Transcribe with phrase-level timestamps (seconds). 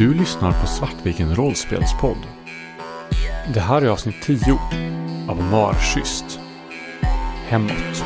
[0.00, 2.16] Du lyssnar på Svartviken rollspelspodd.
[3.54, 4.38] Det här är avsnitt 10
[5.28, 6.40] av Marschyst.
[7.48, 8.04] Hemåt.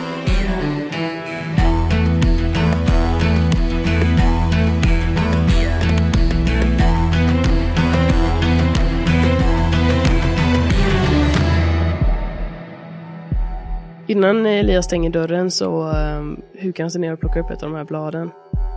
[14.06, 17.62] Innan eh, Elias stänger dörren så um, hukar han sig ner och plockar upp ett
[17.62, 18.30] av de här bladen.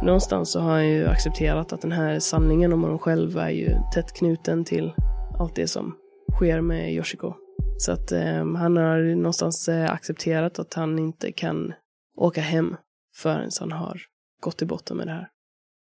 [0.04, 3.70] Någonstans så har han ju accepterat att den här sanningen om honom själv är ju
[3.94, 4.94] tätt knuten till
[5.40, 5.96] allt det som
[6.36, 7.34] sker med Yoshiko.
[7.78, 11.74] Så att eh, han har någonstans eh, accepterat att han inte kan
[12.18, 12.76] åka hem
[13.16, 14.02] förrän han har
[14.42, 15.28] gått till botten med det här.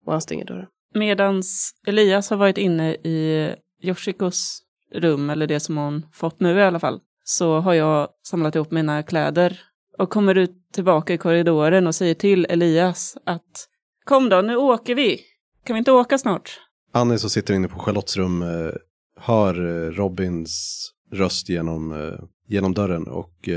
[0.05, 0.67] Och han stänger dörren.
[0.93, 4.61] Medans Elias har varit inne i Yoshikos
[4.93, 8.71] rum, eller det som hon fått nu i alla fall, så har jag samlat ihop
[8.71, 9.61] mina kläder
[9.97, 13.67] och kommer ut tillbaka i korridoren och säger till Elias att
[14.07, 15.19] kom då, nu åker vi.
[15.63, 16.59] Kan vi inte åka snart?
[16.91, 18.71] Annie som sitter inne på Charlottes rum eh,
[19.19, 23.49] hör eh, Robins röst genom, eh, genom dörren och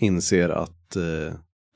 [0.00, 0.96] inser att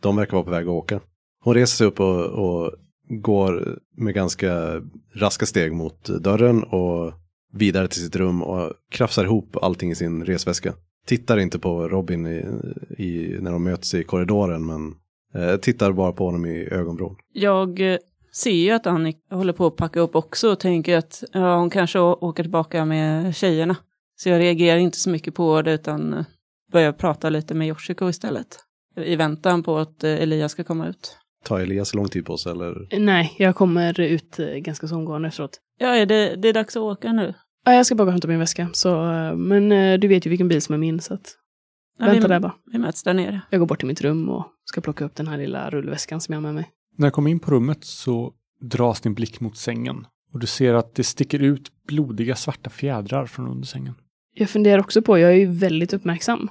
[0.02, 1.00] de verkar vara på väg att åka.
[1.44, 2.72] Hon reser sig upp och, och
[3.08, 4.82] går med ganska
[5.14, 7.12] raska steg mot dörren och
[7.52, 10.74] vidare till sitt rum och krafsar ihop allting i sin resväska
[11.06, 12.44] tittar inte på Robin i,
[12.98, 14.94] i, när de möts i korridoren, men
[15.36, 17.16] eh, tittar bara på honom i ögonvrån.
[17.32, 17.98] Jag eh,
[18.32, 21.70] ser ju att Annika håller på att packa upp också och tänker att ja, hon
[21.70, 23.76] kanske åker tillbaka med tjejerna.
[24.16, 26.24] Så jag reagerar inte så mycket på det utan eh,
[26.72, 28.58] börjar prata lite med Yoshiko istället.
[28.96, 31.16] I väntan på att Elias ska komma ut.
[31.44, 32.98] Tar Elias lång tid på sig eller?
[32.98, 35.60] Nej, jag kommer ut ganska så omgående efteråt.
[35.78, 37.34] Ja, det, det är dags att åka nu?
[37.64, 38.68] Ja, jag ska bara hämta min väska.
[38.72, 38.96] Så,
[39.36, 39.68] men
[40.00, 41.34] du vet ju vilken bil som är min, så att...
[41.98, 42.54] Ja, vänta vi, där bara.
[42.72, 43.40] Vi möts där nere.
[43.50, 46.32] Jag går bort till mitt rum och ska plocka upp den här lilla rullväskan som
[46.32, 46.70] jag har med mig.
[46.96, 50.06] När jag kommer in på rummet så dras din blick mot sängen.
[50.32, 53.94] Och du ser att det sticker ut blodiga svarta fjädrar från under sängen.
[54.34, 56.48] Jag funderar också på, jag är ju väldigt uppmärksam.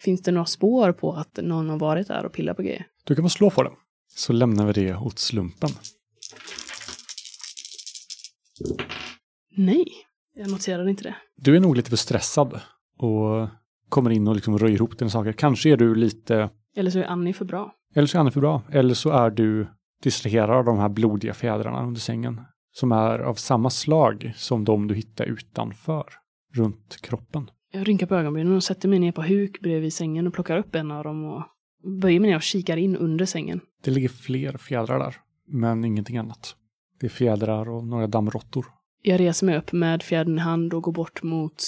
[0.00, 2.86] Finns det några spår på att någon har varit där och pillat på grejer?
[3.04, 3.70] Du kan få slå för det.
[4.16, 5.70] Så lämnar vi det åt slumpen.
[9.56, 9.86] Nej,
[10.34, 11.16] jag noterade inte det.
[11.36, 12.60] Du är nog lite för stressad
[12.98, 13.48] och
[13.88, 15.32] kommer in och liksom röjer ihop dina saker.
[15.32, 16.50] Kanske är du lite...
[16.76, 17.74] Eller så är Annie för bra.
[17.94, 18.62] Eller så är Annie för bra.
[18.70, 19.66] Eller så är du
[20.02, 22.40] distraherad av de här blodiga fjädrarna under sängen.
[22.72, 26.04] Som är av samma slag som de du hittar utanför,
[26.54, 27.50] runt kroppen.
[27.72, 30.74] Jag rynkar på ögonbrynen och sätter mig ner på huk bredvid sängen och plockar upp
[30.74, 31.42] en av dem och
[32.00, 33.60] böjer mig ner och kikar in under sängen.
[33.84, 35.16] Det ligger fler fjädrar där,
[35.48, 36.56] men ingenting annat.
[37.00, 38.66] Det är fjädrar och några dammråttor.
[39.02, 41.62] Jag reser mig upp med fjädern i hand och går bort mot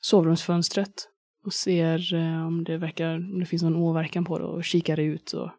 [0.00, 1.08] sovrumsfönstret
[1.44, 5.00] och ser eh, om det verkar, om det finns någon åverkan på det och kikar
[5.00, 5.50] ut och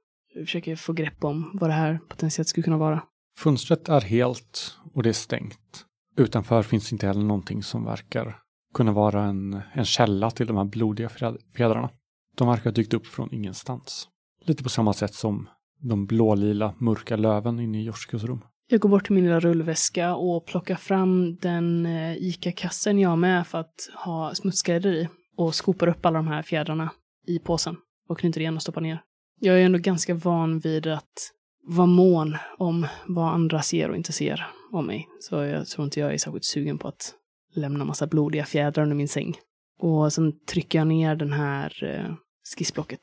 [0.46, 3.04] försöker få grepp om vad det här potentiellt skulle kunna vara.
[3.38, 5.86] Fönstret är helt och det är stängt.
[6.18, 8.40] Utanför finns inte heller någonting som verkar
[8.74, 11.10] kunna vara en, en källa till de här blodiga
[11.56, 11.90] fjädrarna.
[12.38, 14.08] De verkar ha dykt upp från ingenstans.
[14.46, 15.50] Lite på samma sätt som
[15.82, 18.42] de blålila mörka löven inne i Joshikos rum.
[18.68, 23.16] Jag går bort till min lilla rullväska och plockar fram den eh, ICA-kassen jag har
[23.16, 26.90] med för att ha smutskläder i och skopar upp alla de här fjädrarna
[27.28, 27.78] i påsen
[28.10, 29.02] och knyter igen och stoppar ner.
[29.40, 31.32] Jag är ändå ganska van vid att
[31.68, 35.08] vara mån om vad andra ser och inte ser om mig.
[35.20, 37.14] Så jag tror inte jag är särskilt sugen på att
[37.56, 39.38] lämna massa blodiga fjädrar under min säng.
[39.80, 42.16] Och sen trycker jag ner den här eh,
[42.58, 43.02] skissblocket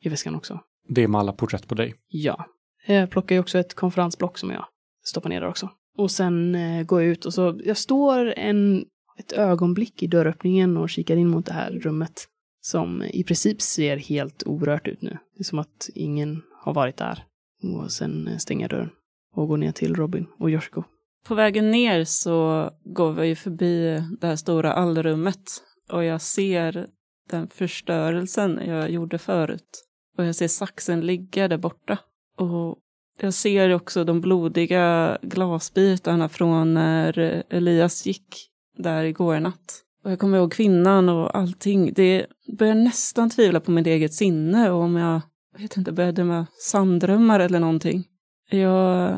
[0.00, 0.60] i väskan också.
[0.88, 1.94] Det är med alla porträtt på dig?
[2.08, 2.46] Ja.
[2.86, 4.64] Jag plockar ju också ett konferensblock som jag
[5.04, 5.70] stoppar ner där också.
[5.98, 8.84] Och sen eh, går jag ut och så, jag står en,
[9.18, 12.28] ett ögonblick i dörröppningen och kikar in mot det här rummet.
[12.60, 15.18] Som i princip ser helt orört ut nu.
[15.36, 17.24] Det är som att ingen har varit där.
[17.62, 18.90] Och sen stänger dörren
[19.34, 20.82] och går ner till Robin och Yoshiko.
[21.26, 25.50] På vägen ner så går vi förbi det här stora allrummet
[25.90, 26.86] och jag ser
[27.30, 29.84] den förstörelsen jag gjorde förut.
[30.18, 31.98] Och jag ser saxen ligga där borta.
[32.36, 32.78] Och
[33.20, 39.82] jag ser också de blodiga glasbitarna från när Elias gick där igår natt.
[40.04, 41.92] Och jag kommer ihåg kvinnan och allting.
[41.94, 42.26] Det
[42.58, 45.20] börjar nästan tvivla på mitt eget sinne och om jag,
[45.52, 48.04] jag vet inte, började med sanddrömmar eller någonting.
[48.50, 49.16] Jag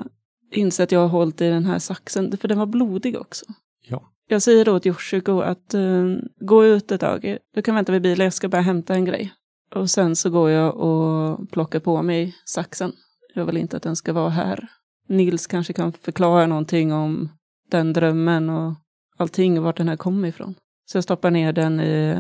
[0.52, 3.44] inser att jag har hållit i den här saxen, för den var blodig också.
[3.88, 4.12] Ja.
[4.28, 8.02] Jag säger då till Yoshiko att uh, gå ut ett tag, du kan vänta vid
[8.02, 9.32] bilen, jag ska bara hämta en grej.
[9.75, 12.93] Och sen så går jag och plockar på mig saxen.
[13.34, 14.69] Jag vill inte att den ska vara här.
[15.08, 17.28] Nils kanske kan förklara någonting om
[17.70, 18.75] den drömmen och
[19.19, 20.55] allting och vart den här kommer ifrån.
[20.85, 22.17] Så jag stoppar ner den i,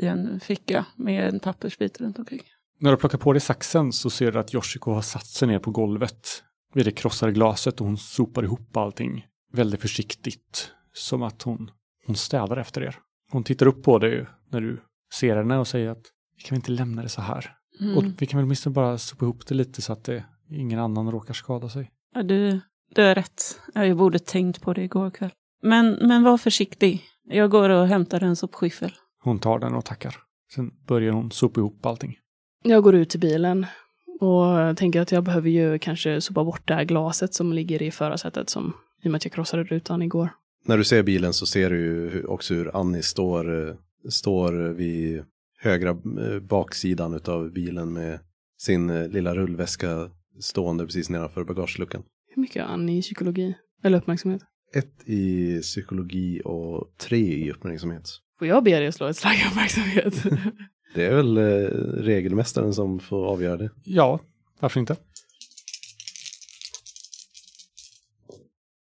[0.00, 2.42] i en ficka med en pappersbit runt omkring.
[2.78, 5.58] När du plockar på dig saxen så ser du att Yoshiko har satt sig ner
[5.58, 6.42] på golvet
[6.74, 10.70] vid det krossade glaset och hon sopar ihop allting väldigt försiktigt.
[10.92, 11.70] som att hon,
[12.06, 12.98] hon städar efter er.
[13.30, 14.80] Hon tittar upp på dig när du
[15.14, 16.02] ser henne och säger att
[16.36, 17.56] vi kan väl inte lämna det så här.
[17.80, 17.96] Mm.
[17.96, 21.10] Och vi kan väl åtminstone bara sopa ihop det lite så att det, ingen annan
[21.10, 21.90] råkar skada sig.
[22.14, 22.60] Ja, du,
[22.94, 23.60] du har rätt.
[23.74, 25.30] Jag borde tänkt på det igår kväll.
[25.64, 27.02] Men, men var försiktig.
[27.24, 28.92] Jag går och hämtar en sopskyffel.
[29.22, 30.16] Hon tar den och tackar.
[30.54, 32.18] Sen börjar hon sopa ihop allting.
[32.62, 33.66] Jag går ut till bilen
[34.20, 37.90] och tänker att jag behöver ju kanske sopa bort det här glaset som ligger i
[37.90, 38.72] förarsätet som
[39.02, 40.30] i och med att jag krossade rutan igår.
[40.66, 43.74] När du ser bilen så ser du ju också hur Annie står, eh,
[44.08, 45.24] står vid
[45.58, 48.18] högra eh, baksidan av bilen med
[48.58, 52.02] sin eh, lilla rullväska stående precis nedanför bagageluckan.
[52.34, 53.54] Hur mycket har Annie i psykologi?
[53.82, 54.42] Eller uppmärksamhet?
[54.74, 58.08] Ett i psykologi och tre i uppmärksamhet.
[58.38, 60.22] Får jag be dig att slå ett slag i uppmärksamhet?
[60.94, 61.42] Det är väl eh,
[62.02, 63.70] regelmästaren som får avgöra det.
[63.84, 64.20] Ja,
[64.60, 64.96] varför inte?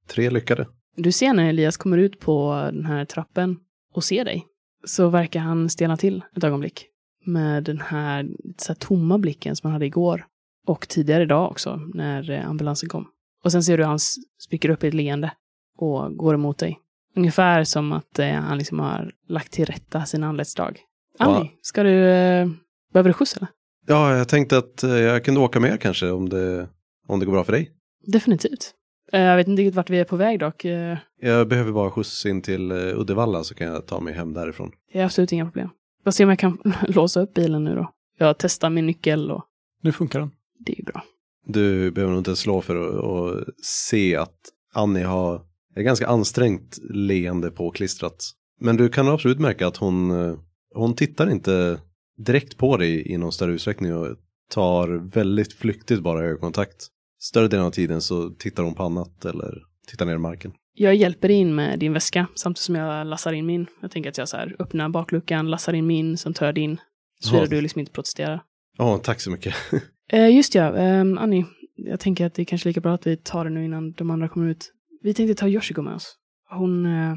[0.08, 0.68] Tre lyckade.
[0.96, 3.58] Du ser när Elias kommer ut på den här trappen
[3.94, 4.46] och ser dig,
[4.86, 6.88] så verkar han stelna till ett ögonblick.
[7.26, 10.26] Med den här, så här tomma blicken som han hade igår.
[10.68, 13.08] Och tidigare idag också, när eh, ambulansen kom.
[13.44, 15.32] Och sen ser du han s- spricker upp i ett leende
[15.82, 16.80] och går emot dig.
[17.16, 20.80] Ungefär som att eh, han liksom har lagt till rätta sin anletsdrag.
[21.20, 21.26] Ja.
[21.26, 22.10] Annie, ska du...
[22.10, 22.48] Eh,
[22.94, 23.48] behöver du skjuts eller?
[23.88, 26.68] Ja, jag tänkte att eh, jag kunde åka med er kanske om det,
[27.08, 27.72] om det går bra för dig.
[28.08, 28.72] Definitivt.
[29.14, 30.66] Eh, jag vet inte riktigt vart vi är på väg dock.
[30.66, 34.34] Eh, Jag behöver bara skjuts in till eh, Uddevalla så kan jag ta mig hem
[34.34, 34.72] därifrån.
[34.94, 35.70] det är absolut inga problem.
[36.04, 36.58] Jag se om jag kan
[36.88, 37.92] låsa upp bilen nu då.
[38.18, 39.44] Jag testar min nyckel och
[39.82, 40.32] Nu funkar den.
[40.60, 41.04] det är ju bra.
[41.46, 44.36] Du behöver nog inte slå för att, att se att
[44.74, 45.42] Annie har
[45.76, 48.32] ett ganska ansträngt leende påklistrat.
[48.60, 50.36] Men du kan absolut märka att hon, eh,
[50.76, 51.80] hon tittar inte
[52.18, 54.18] direkt på dig i någon större utsträckning och
[54.50, 56.88] tar väldigt flyktigt bara ögonkontakt.
[57.20, 60.54] Större delen av tiden så tittar hon på annat eller tittar ner i marken.
[60.74, 63.68] Jag hjälper dig in med din väska samtidigt som jag lassar in min.
[63.82, 66.78] Jag tänker att jag så här öppnar bakluckan, lassar in min, sen tar jag din.
[67.20, 68.44] Såvida du liksom inte protesterar.
[68.78, 69.56] Ja, tack så mycket.
[70.14, 71.46] Eh, just ja, eh, Annie.
[71.76, 74.12] Jag tänker att det är kanske lika bra att vi tar det nu innan de
[74.12, 74.72] andra kommer ut.
[75.02, 76.16] Vi tänkte ta Yoshiko med oss.
[76.50, 76.86] Hon...
[76.86, 77.16] Eh,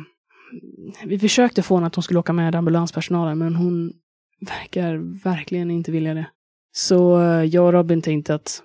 [1.04, 3.92] vi försökte få henne att hon skulle åka med ambulanspersonalen, men hon
[4.40, 6.26] verkar verkligen inte vilja det.
[6.72, 8.62] Så eh, jag och Robin tänkte att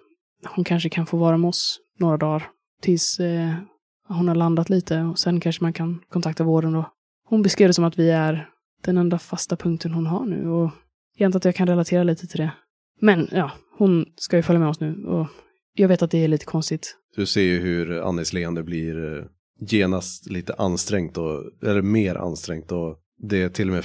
[0.48, 2.50] hon kanske kan få vara med oss några dagar.
[2.82, 3.54] Tills eh,
[4.08, 6.92] hon har landat lite och sen kanske man kan kontakta vården då.
[7.26, 8.50] Hon beskrev det som att vi är
[8.82, 10.72] den enda fasta punkten hon har nu och
[11.18, 12.52] jag antar att jag kan relatera lite till det.
[13.02, 15.28] Men ja, hon ska ju följa med oss nu och
[15.80, 16.98] jag vet att det är lite konstigt.
[17.16, 19.26] Du ser ju hur Annis leende blir eh,
[19.60, 23.84] genast lite ansträngt och, eller mer ansträngt och det till och med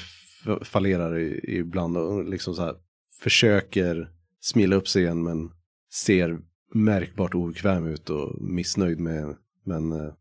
[0.62, 1.18] fallerar
[1.50, 2.74] ibland och liksom så här
[3.20, 4.10] försöker
[4.40, 5.50] smila upp sig igen men
[5.92, 6.38] ser
[6.74, 10.12] märkbart obekväm ut och missnöjd med, men eh,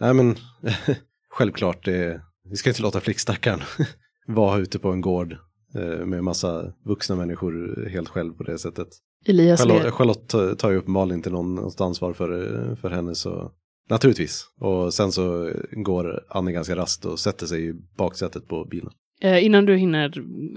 [0.00, 0.36] nej men
[1.30, 3.60] självklart det, vi ska inte låta flickstackaren
[4.26, 5.36] vara ute på en gård
[5.74, 8.88] eh, med massa vuxna människor helt själv på det sättet.
[9.26, 9.90] Elias Charlotte.
[9.90, 13.52] Charlotte tar- ju uppenbarligen inte någon, något ansvar för, för henne så
[13.90, 14.44] naturligtvis.
[14.60, 18.90] Och sen så går Annie ganska rast och sätter sig i baksätet på bilen.
[19.22, 20.12] Eh, innan du hinner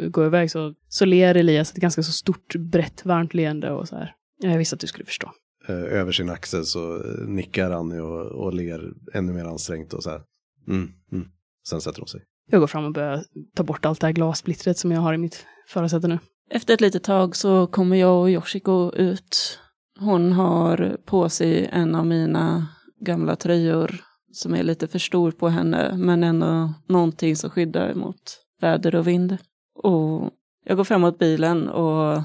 [0.09, 3.95] gå iväg så, så ler Elias ett ganska så stort, brett, varmt leende och så
[3.95, 4.15] här.
[4.39, 5.31] Jag visste att du skulle förstå.
[5.67, 10.09] Eh, Över sin axel så nickar Annie och, och ler ännu mer ansträngt och så
[10.09, 10.21] här.
[10.67, 11.27] Mm, mm.
[11.67, 12.21] Sen sätter hon sig.
[12.51, 13.23] Jag går fram och börjar
[13.55, 16.19] ta bort allt det här glassplittret som jag har i mitt förarsäte nu.
[16.55, 19.59] Efter ett litet tag så kommer jag och Yoshiko ut.
[19.99, 22.67] Hon har på sig en av mina
[22.99, 28.39] gamla tröjor som är lite för stor på henne, men ändå någonting som skyddar mot
[28.61, 29.37] väder och vind.
[29.75, 30.29] Och
[30.65, 32.21] jag går framåt bilen och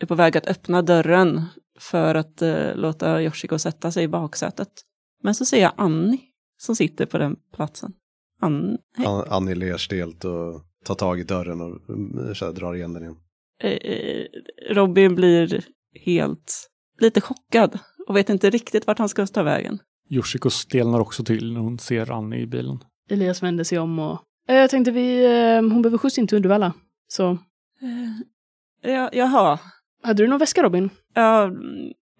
[0.00, 1.42] är på väg att öppna dörren
[1.78, 4.70] för att eh, låta Yoshiko sätta sig i baksätet.
[5.22, 6.20] Men så ser jag Annie
[6.58, 7.92] som sitter på den platsen.
[8.40, 12.74] Annie, An- Annie ler stelt och tar tag i dörren och mm, så här, drar
[12.74, 13.16] igen den igen
[13.68, 14.26] eh,
[14.70, 15.64] Robin blir
[16.04, 16.68] helt
[17.00, 19.78] lite chockad och vet inte riktigt vart han ska ta vägen.
[20.10, 22.78] Yoshiko stelnar också till när hon ser Annie i bilen.
[23.10, 24.18] Elias vänder sig om och...
[24.48, 25.24] Eh, jag tänkte vi...
[25.24, 26.72] Eh, hon behöver skjuts in till Uddevalla.
[27.08, 27.30] Så...
[28.82, 29.58] Eh, ja, jaha,
[30.02, 30.90] Hade du någon väska Robin?
[31.14, 31.50] ja,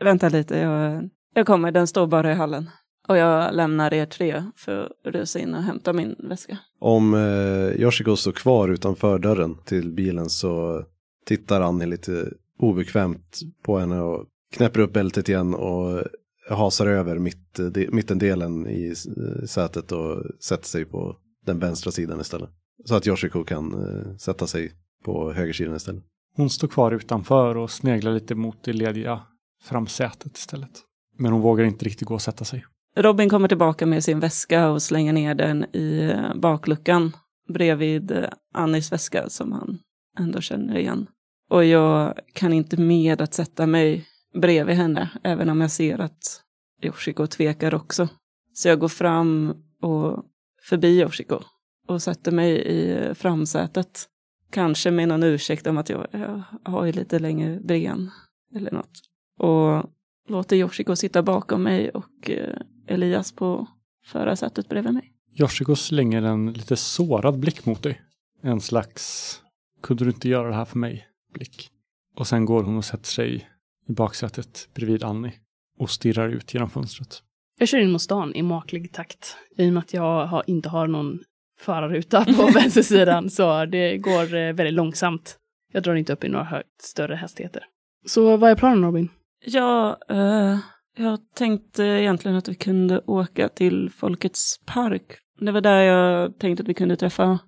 [0.05, 2.71] vänta lite, jag, jag kommer, den står bara i hallen.
[3.09, 6.59] Och jag lämnar er tre för att rusa in och hämta min väska.
[6.81, 10.83] Om eh, Yoshiko står kvar utanför dörren till bilen så
[11.25, 16.03] tittar Annie lite obekvämt på henne och knäpper upp bältet igen och
[16.51, 22.21] hasar över mitt, de, mittendelen i eh, sätet och sätter sig på den vänstra sidan
[22.21, 22.51] istället.
[22.85, 24.73] Så att Yoshiko kan eh, sätta sig
[25.05, 26.05] på högersidan istället.
[26.37, 29.21] Hon står kvar utanför och sneglar lite mot det lediga
[29.63, 30.71] framsätet istället.
[31.19, 32.65] Men hon vågar inte riktigt gå och sätta sig.
[32.97, 37.13] Robin kommer tillbaka med sin väska och slänger ner den i eh, bakluckan
[37.49, 38.25] bredvid eh,
[38.55, 39.79] Annis väska som han
[40.19, 41.07] ändå känner igen.
[41.51, 46.43] Och jag kan inte med att sätta mig bredvid henne, även om jag ser att
[46.83, 48.09] Yoshiko tvekar också.
[48.53, 50.25] Så jag går fram och
[50.63, 51.41] förbi Yoshiko
[51.89, 54.07] och sätter mig i framsätet.
[54.51, 58.11] Kanske med någon ursäkt om att jag, jag har ju lite längre ben
[58.55, 59.01] eller något.
[59.39, 59.91] Och
[60.29, 63.67] låter Yoshiko sitta bakom mig och eh, Elias på
[64.05, 65.13] förarsätet bredvid mig.
[65.41, 68.01] Yoshiko slänger en lite sårad blick mot dig.
[68.43, 69.37] En slags
[69.83, 71.71] kunde du inte göra det här för mig blick.
[72.17, 73.49] Och sen går hon och sätter sig
[73.89, 75.33] i baksätet bredvid Annie
[75.79, 77.23] och stirrar ut genom fönstret.
[77.59, 79.37] Jag kör in mot stan i maklig takt.
[79.57, 81.19] I och med att jag har, inte har någon
[81.61, 85.37] förarruta på vänstersidan så det går eh, väldigt långsamt.
[85.73, 87.65] Jag drar inte upp i några högt större hastigheter.
[88.07, 89.09] Så vad är planen Robin?
[89.45, 90.59] Ja, eh,
[90.97, 95.03] jag tänkte egentligen att vi kunde åka till Folkets park.
[95.41, 97.39] Det var där jag tänkte att vi kunde träffa.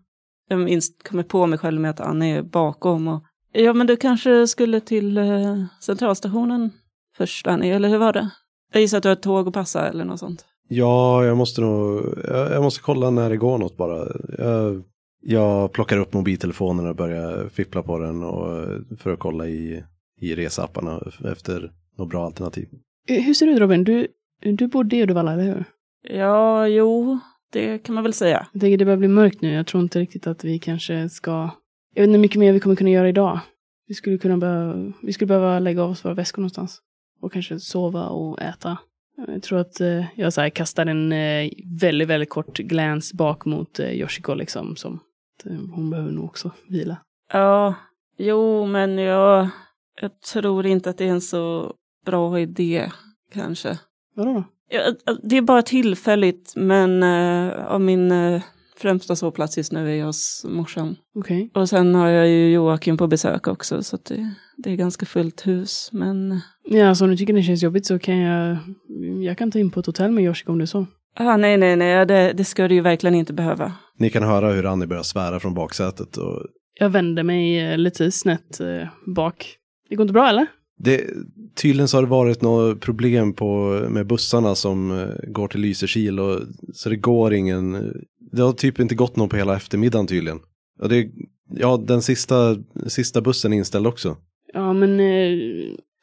[0.53, 3.09] Jag minns, kommer på mig själv med att Annie är bakom.
[3.09, 6.71] Och, ja, men du kanske skulle till eh, centralstationen
[7.17, 8.31] först, Annie, eller hur var det?
[8.73, 10.45] Jag gissar att du har ett tåg att passa eller något sånt.
[10.69, 14.07] Ja, jag måste nog, jag, jag måste kolla när det går något bara.
[14.39, 14.83] Jag,
[15.21, 18.69] jag plockar upp mobiltelefonen och börjar fippla på den och,
[18.99, 19.85] för att kolla i,
[20.21, 22.69] i resapparna efter något bra alternativ.
[23.09, 23.85] Hur ser det ut Robin?
[23.85, 24.07] Du,
[24.41, 25.65] du bodde i Uddevalla, eller hur?
[26.03, 27.19] Ja, jo,
[27.53, 28.47] det kan man väl säga.
[28.53, 29.53] Jag tänker det börjar bli mörkt nu.
[29.53, 31.51] Jag tror inte riktigt att vi kanske ska...
[31.95, 33.41] Jag vet inte hur mycket mer vi kommer kunna göra idag.
[33.89, 36.81] Vi skulle kunna behöva, vi skulle behöva lägga av oss våra väskor någonstans.
[37.21, 38.79] Och kanske sova och äta.
[39.27, 43.45] Jag tror att eh, jag så här, kastar en eh, väldigt, väldigt kort glans bak
[43.45, 44.77] mot eh, Yoshiko liksom.
[44.77, 45.01] Som
[45.45, 46.97] eh, hon behöver nog också vila.
[47.33, 47.75] Ja,
[48.19, 49.49] jo, men jag,
[50.01, 51.75] jag tror inte att det är en så
[52.07, 52.91] bra idé,
[53.33, 53.79] kanske.
[54.15, 54.45] Vadå då?
[54.73, 58.13] Ja, det är bara tillfälligt, men eh, av min
[58.77, 60.97] främsta sovplats just nu är jag hos morsan.
[61.15, 61.51] Okej.
[61.55, 65.07] Och sen har jag ju Joakim på besök också, så att det, det är ganska
[65.07, 65.89] fullt hus.
[65.93, 68.57] Men Ja, alltså om du tycker det känns jobbigt så kan jag...
[69.23, 70.87] Jag kan ta in på ett hotell med Yoshiko om det är så.
[71.17, 73.73] ah, nej, nej, nej, det, det ska du ju verkligen inte behöva.
[73.99, 76.17] Ni kan höra hur Annie börjar svära från baksätet.
[76.17, 76.43] Och
[76.81, 79.57] Jag vänder mig eh, lite snett eh, bak.
[79.89, 80.47] Det går inte bra eller?
[80.79, 81.11] Det,
[81.55, 86.21] tydligen så har det varit något problem på, med bussarna som eh, går till Lysekil.
[86.21, 86.41] Och,
[86.75, 87.73] så det går ingen,
[88.33, 90.41] det har typ inte gått någon på hela eftermiddagen tydligen.
[90.81, 91.11] Och det,
[91.51, 94.17] ja, den sista, sista bussen är inställd också.
[94.53, 95.01] Ja, men...
[95.01, 95.39] Eh,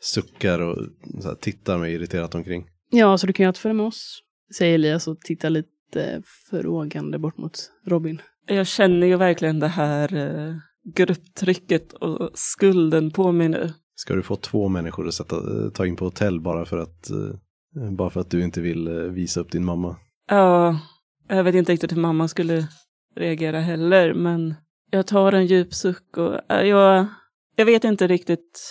[0.01, 0.77] Suckar och
[1.21, 2.65] så här, tittar mig irriterat omkring.
[2.91, 4.19] ja, så du kan ju följa med oss.
[4.57, 8.21] Säger Elias och tittar lite frågande bort mot Robin.
[8.47, 10.55] Jag känner ju verkligen det här eh,
[10.95, 13.73] grupptrycket och skulden på mig nu.
[13.99, 15.35] Ska du få två människor att sätta,
[15.73, 18.93] ta in på hotell bara för att, eh, bara för att du inte vill eh,
[18.93, 19.95] visa upp din mamma?
[20.29, 20.79] Ja,
[21.27, 22.67] jag vet inte riktigt hur mamma skulle
[23.15, 24.55] reagera heller, men
[24.91, 27.05] jag tar en djup suck och jag,
[27.55, 28.61] jag vet inte riktigt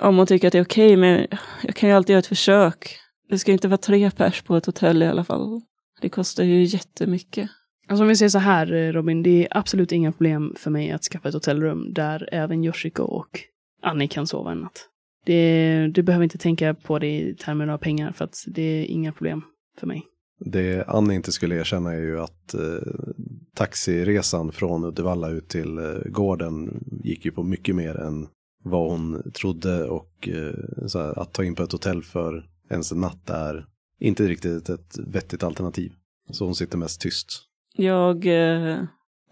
[0.00, 1.26] om hon tycker att det är okej, men
[1.62, 2.96] jag kan ju alltid göra ett försök.
[3.28, 5.60] Det ska inte vara tre pers på ett hotell i alla fall.
[6.00, 7.50] Det kostar ju jättemycket.
[7.88, 10.90] Alltså om vi säger så här eh, Robin, det är absolut inga problem för mig
[10.90, 13.40] att skaffa ett hotellrum där även Yoshiko och
[13.84, 14.88] Annie kan sova en natt.
[15.26, 18.84] Det, du behöver inte tänka på det i termer av pengar för att det är
[18.84, 19.42] inga problem
[19.78, 20.02] för mig.
[20.40, 22.92] Det Annie inte skulle erkänna är ju att eh,
[23.54, 28.26] taxiresan från Uddevalla ut till eh, gården gick ju på mycket mer än
[28.64, 32.92] vad hon trodde och eh, så här, att ta in på ett hotell för ens
[32.92, 33.66] en natt är
[34.00, 35.92] inte riktigt ett vettigt alternativ.
[36.30, 37.26] Så hon sitter mest tyst.
[37.76, 38.26] Jag...
[38.26, 38.82] Eh,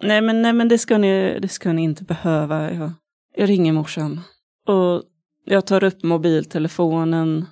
[0.02, 2.74] nej, men, nej, men det ska ni, det ska ni inte behöva.
[2.74, 2.92] Jag,
[3.36, 4.20] jag ringer morsan.
[4.66, 5.02] Och
[5.44, 7.46] jag tar upp mobiltelefonen,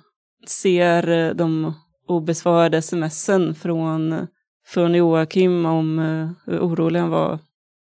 [0.47, 1.73] ser eh, de
[2.07, 4.27] obesvarade smsen från,
[4.65, 7.39] från Joakim om eh, hur orolig han var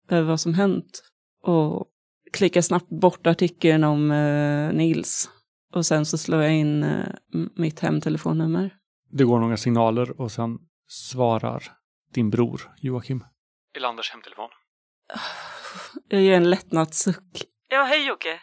[0.09, 1.03] över vad som hänt.
[1.43, 1.87] Och
[2.33, 5.31] klickar snabbt bort artikeln om eh, Nils.
[5.75, 7.07] Och sen så slår jag in eh,
[7.57, 8.75] mitt hemtelefonnummer.
[9.11, 10.59] Det går några signaler och sen
[10.89, 11.63] svarar
[12.15, 13.25] din bror Joakim.
[13.77, 14.49] Elanders hemtelefon.
[16.09, 17.45] Jag ger en lättnadssuck.
[17.69, 18.41] Ja, hej Jocke.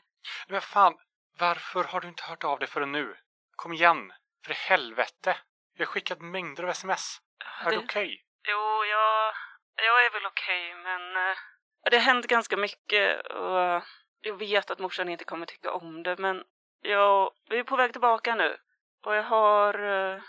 [0.48, 0.98] Men fan,
[1.38, 3.18] varför har du inte hört av dig förrän nu?
[3.56, 4.14] Kom igen,
[4.46, 5.38] för helvete.
[5.74, 7.22] Jag har skickat mängder av sms.
[7.66, 8.26] Är det okej?
[8.48, 9.34] Jo, jag,
[9.76, 11.38] jag är väl okej, men eh,
[11.92, 13.84] det har hänt ganska mycket och
[14.22, 16.44] jag vet att morsan inte kommer tycka om det, men
[16.82, 18.58] jag, vi är på väg tillbaka nu
[19.06, 20.22] och jag har eh,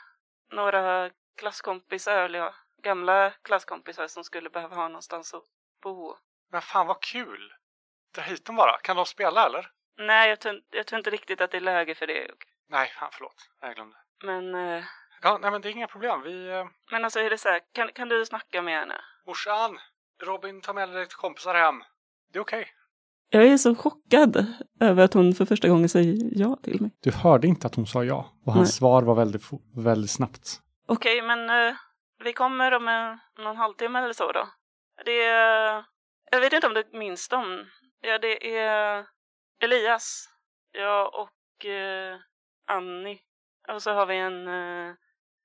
[0.53, 5.45] några klasskompisar, eller ja, gamla klasskompisar som skulle behöva ha någonstans att
[5.83, 6.17] bo.
[6.51, 7.55] Men fan vad kul!
[8.15, 8.79] Dra hit dem bara.
[8.79, 9.71] Kan de spela eller?
[9.99, 12.31] Nej, jag tror, jag tror inte riktigt att det är läge för det.
[12.69, 13.51] Nej, fan förlåt.
[13.61, 13.97] Jag glömde.
[14.25, 14.85] Men eh,
[15.23, 16.23] Ja, nej men det är inga problem.
[16.23, 16.49] Vi...
[16.49, 18.95] Eh, Men alltså är det så här, kan, kan du snacka med henne?
[19.27, 19.79] morsan,
[20.23, 21.83] Robin tar med dig lite kompisar hem.
[22.33, 22.69] Det är okej.
[23.31, 24.47] Jag är så chockad
[24.81, 26.91] över att hon för första gången säger ja till mig.
[27.03, 28.33] Du hörde inte att hon sa ja.
[28.47, 28.79] Och hans Nej.
[28.79, 29.43] svar var väldigt,
[29.77, 30.61] väldigt snabbt.
[30.89, 31.75] Okej, men eh,
[32.25, 34.49] vi kommer om en, någon halvtimme eller så då.
[35.05, 35.85] Det är,
[36.31, 37.67] jag vet inte om du minns dem.
[38.01, 39.07] Ja, det är
[39.61, 40.29] Elias,
[40.73, 42.19] jag och eh,
[42.67, 43.21] Annie.
[43.69, 44.95] Och så har vi en, eh,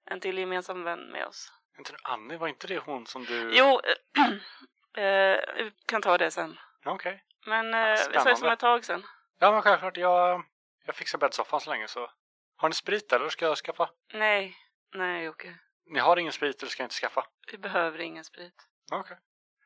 [0.06, 1.54] en till gemensam vän med oss.
[1.78, 3.52] Inte Annie, var inte det hon som du...
[3.54, 3.82] Jo,
[4.98, 6.60] eh, vi kan ta det sen.
[6.86, 7.24] Okej.
[7.46, 9.04] Men eh, vi ses om ett tag sen.
[9.40, 9.98] Ja, men självklart.
[9.98, 10.44] Jag,
[10.86, 12.12] jag fixar bäddsoffan så länge så...
[12.56, 13.90] Har ni sprit eller ska jag skaffa?
[14.14, 14.58] Nej,
[14.94, 15.58] nej okej.
[15.86, 17.26] Ni har ingen sprit eller ska jag inte skaffa?
[17.52, 18.68] Vi behöver ingen sprit.
[18.92, 19.18] Okej.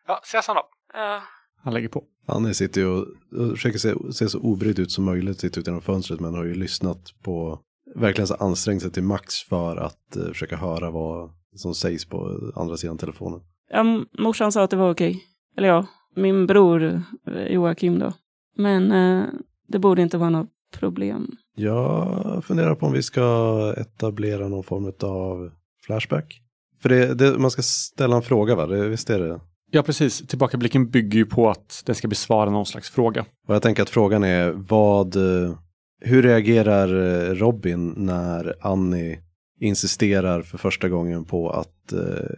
[0.08, 0.70] Ja, ses sen då.
[0.94, 1.24] Ja,
[1.66, 2.04] Han lägger på.
[2.26, 3.08] Annie sitter ju och,
[3.38, 6.44] och försöker se, se så obrydd ut som möjligt, sitter ut genom fönstret, men har
[6.44, 7.60] ju lyssnat på,
[7.96, 12.52] verkligen så ansträngt sig till max för att eh, försöka höra vad som sägs på
[12.56, 13.40] andra sidan telefonen.
[13.70, 13.84] Ja,
[14.20, 15.24] morsan sa att det var okej.
[15.58, 18.14] Eller ja, min bror eh, Joakim då.
[18.58, 19.24] Men eh,
[19.68, 21.32] det borde inte vara något problem.
[21.56, 25.52] Jag funderar på om vi ska etablera någon form av
[25.86, 26.42] flashback.
[26.82, 28.68] För det, det, man ska ställa en fråga va?
[28.68, 29.40] Det, visst är det?
[29.76, 30.28] Ja, precis.
[30.28, 33.26] Tillbakablicken bygger ju på att den ska besvara någon slags fråga.
[33.48, 35.58] Och jag tänker att frågan är vad, eh,
[36.02, 39.20] hur reagerar eh, Robin när Annie
[39.60, 42.30] insisterar för första gången på att eh,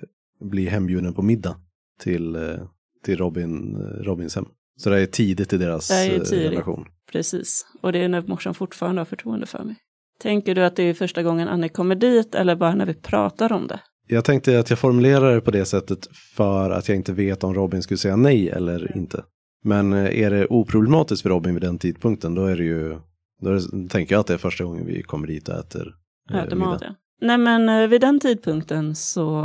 [0.41, 1.56] bli hembjuden på middag
[2.00, 2.41] till, eh,
[3.06, 4.46] till Robin, Robins hem?
[4.77, 6.32] Så det är tidigt i deras tidigt.
[6.32, 6.86] relation.
[7.12, 7.65] Precis.
[7.82, 9.75] Och det är när morsan fortfarande har förtroende för mig.
[10.20, 13.51] Tänker du att det är första gången Annie kommer dit eller bara när vi pratar
[13.51, 13.79] om det?
[14.08, 17.54] Jag tänkte att jag formulerar det på det sättet för att jag inte vet om
[17.54, 19.24] Robin skulle säga nej eller inte.
[19.64, 23.00] Men eh, är det oproblematiskt för Robin vid den tidpunkten då är det ju,
[23.42, 25.96] då det, tänker jag att det är första gången vi kommer dit och äter
[26.32, 26.96] eh, Äter middag.
[27.22, 29.42] Nej, men eh, vid den tidpunkten så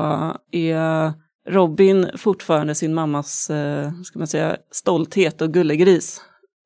[0.52, 1.12] är
[1.48, 6.20] Robin fortfarande sin mammas, eh, ska man säga, stolthet och gullegris.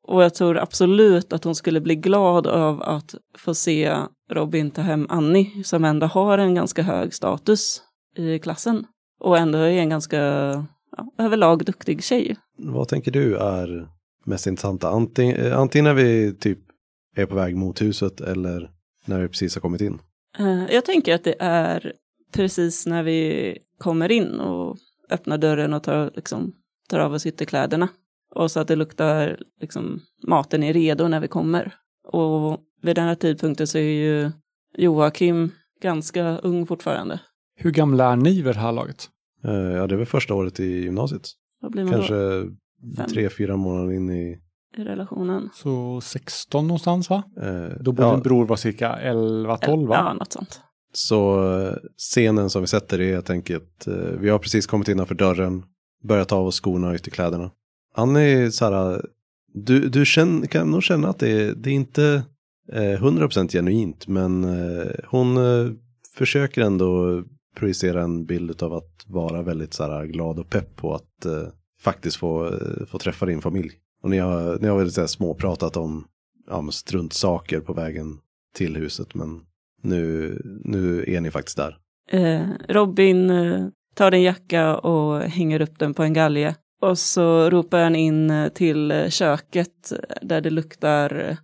[0.08, 3.96] Och jag tror absolut att hon skulle bli glad av att få se
[4.30, 7.82] Robin ta hem Annie, som ändå har en ganska hög status
[8.16, 8.86] i klassen.
[9.20, 10.16] Och ändå är en ganska,
[10.96, 12.36] ja, överlag duktig tjej.
[12.58, 13.88] Vad tänker du är
[14.24, 14.88] mest intressanta?
[14.88, 16.58] Antingen, eh, antingen när vi typ
[17.16, 18.70] är på väg mot huset eller
[19.04, 19.98] när vi precis har kommit in.
[20.38, 21.92] Eh, Jag tänker att det är
[22.32, 24.76] precis när vi kommer in och
[25.10, 26.52] öppnar dörren och tar, liksom,
[26.88, 27.88] tar av oss ytterkläderna.
[28.34, 31.74] Och så att det luktar, liksom, maten är redo när vi kommer.
[32.12, 34.30] Och vid den här tidpunkten så är ju
[34.78, 35.50] Joakim
[35.82, 37.20] ganska ung fortfarande.
[37.56, 39.08] Hur gamla är ni vid det här laget?
[39.44, 41.28] Eh, Ja, det är väl första året i gymnasiet.
[41.60, 42.42] Vad blir man då Kanske
[42.96, 43.06] Fem.
[43.06, 44.38] tre, fyra månader in i...
[44.76, 45.48] i relationen?
[45.54, 47.22] Så 16 någonstans va?
[47.42, 49.94] eh, Då borde ja, din bror vara cirka 11-12 va?
[49.94, 50.60] Ja, något sånt.
[50.92, 55.14] Så eh, scenen som vi sätter är helt enkelt, eh, vi har precis kommit innanför
[55.14, 55.62] dörren,
[56.04, 57.50] börjat ta av oss skorna och ytterkläderna.
[57.94, 59.02] Annie, så här,
[59.54, 62.22] du, du känner, kan nog känna att det, är- det är inte
[62.72, 65.72] eh, 100% genuint, men eh, hon eh,
[66.14, 67.22] försöker ändå
[67.56, 71.48] projicera en bild av att vara väldigt så här, glad och pepp på att eh,
[71.80, 73.70] faktiskt få, eh, få träffa din familj.
[74.02, 76.04] Och ni har, ni har väl så här småpratat om
[76.46, 78.18] ja, struntsaker på vägen
[78.54, 79.40] till huset, men
[79.82, 81.76] nu, nu är ni faktiskt där.
[82.10, 86.54] Eh, Robin eh, tar en jacka och hänger upp den på en galge.
[86.82, 89.92] Och så ropar han in eh, till eh, köket
[90.22, 91.36] där det luktar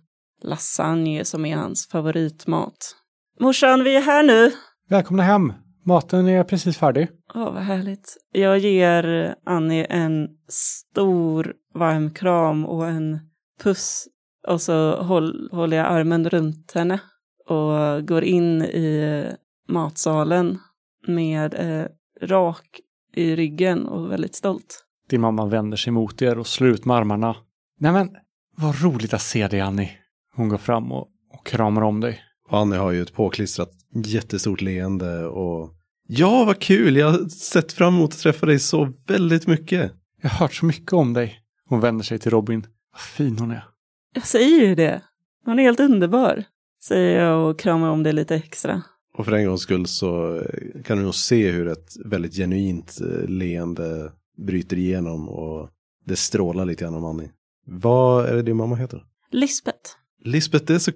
[0.43, 2.95] lasagne som är hans favoritmat.
[3.39, 4.51] Morsan, vi är här nu.
[4.89, 5.53] Välkomna hem!
[5.83, 7.07] Maten är precis färdig.
[7.35, 8.17] Åh, vad härligt.
[8.31, 13.19] Jag ger Annie en stor varm kram och en
[13.63, 14.07] puss.
[14.47, 16.99] Och så håll, håller jag armen runt henne
[17.47, 19.25] och går in i
[19.67, 20.59] matsalen
[21.07, 21.87] med eh,
[22.27, 22.79] rak
[23.15, 24.85] i ryggen och väldigt stolt.
[25.09, 27.35] Din mamma vänder sig mot er och slår ut med armarna.
[27.79, 28.09] Nej men,
[28.57, 29.91] vad roligt att se dig Annie.
[30.35, 32.21] Hon går fram och, och kramar om dig.
[32.49, 35.73] Och Annie har ju ett påklistrat jättestort leende och
[36.07, 39.91] ja, vad kul, jag har sett fram emot att träffa dig så väldigt mycket.
[40.21, 41.39] Jag har hört så mycket om dig.
[41.69, 42.65] Hon vänder sig till Robin.
[42.91, 43.65] Vad fin hon är.
[44.13, 45.01] Jag säger ju det.
[45.45, 46.43] Hon är helt underbar,
[46.83, 48.81] säger jag och kramar om det lite extra.
[49.17, 52.99] Och för en gångs skull så eh, kan du nog se hur ett väldigt genuint
[53.01, 55.69] eh, leende bryter igenom och
[56.05, 57.31] det strålar lite grann om Annie.
[57.65, 59.03] Vad är det din mamma heter?
[59.31, 59.89] Lisbeth.
[60.23, 60.91] Lisbeth, det är så,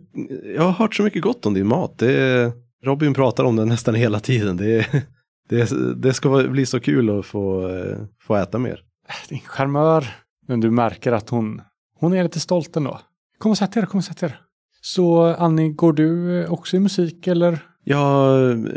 [0.56, 1.98] jag har hört så mycket gott om din mat.
[1.98, 2.52] Det är,
[2.84, 4.58] Robin pratar om den nästan hela tiden.
[4.58, 4.88] Det,
[5.50, 8.82] det, det ska bli så kul att få, eh, få äta mer.
[9.30, 10.08] Din charmör.
[10.48, 11.62] Men du märker att hon,
[12.00, 13.00] hon är lite stolt ändå.
[13.38, 14.42] Kom och sätt er, kom och sätt er.
[14.82, 18.30] Så Annie, går du också i musik eller Ja,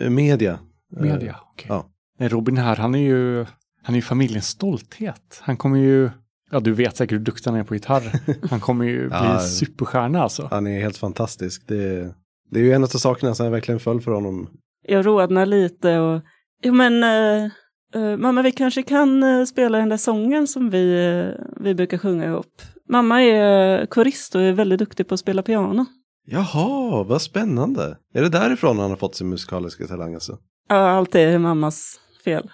[0.08, 0.58] media.
[0.96, 1.66] Media, Eh, okej.
[1.68, 1.86] ja.
[2.18, 3.46] Nej, Robin här, han är ju,
[3.82, 5.40] han är ju familjens stolthet.
[5.42, 6.10] Han kommer ju,
[6.50, 8.12] ja du vet säkert hur duktig han är på gitarr.
[8.50, 9.40] Han kommer ju bli Ja.
[9.40, 10.48] superstjärna alltså.
[10.50, 11.62] Han är helt fantastisk.
[11.66, 12.14] Det,
[12.50, 14.50] det är ju en av sakerna som jag verkligen föll för honom.
[14.88, 16.22] Jag rodnar lite och,
[16.62, 17.50] jo men, eh,
[17.94, 21.98] eh, mamma vi kanske kan eh, spela den där sången som vi, eh, vi brukar
[21.98, 22.62] sjunga ihop.
[22.88, 25.86] Mamma är korist och är väldigt duktig på att spela piano.
[26.26, 27.96] Jaha, vad spännande.
[28.14, 30.38] Är det därifrån han har fått sin musikaliska talang alltså?
[30.68, 32.50] Ja, allt är mammas fel.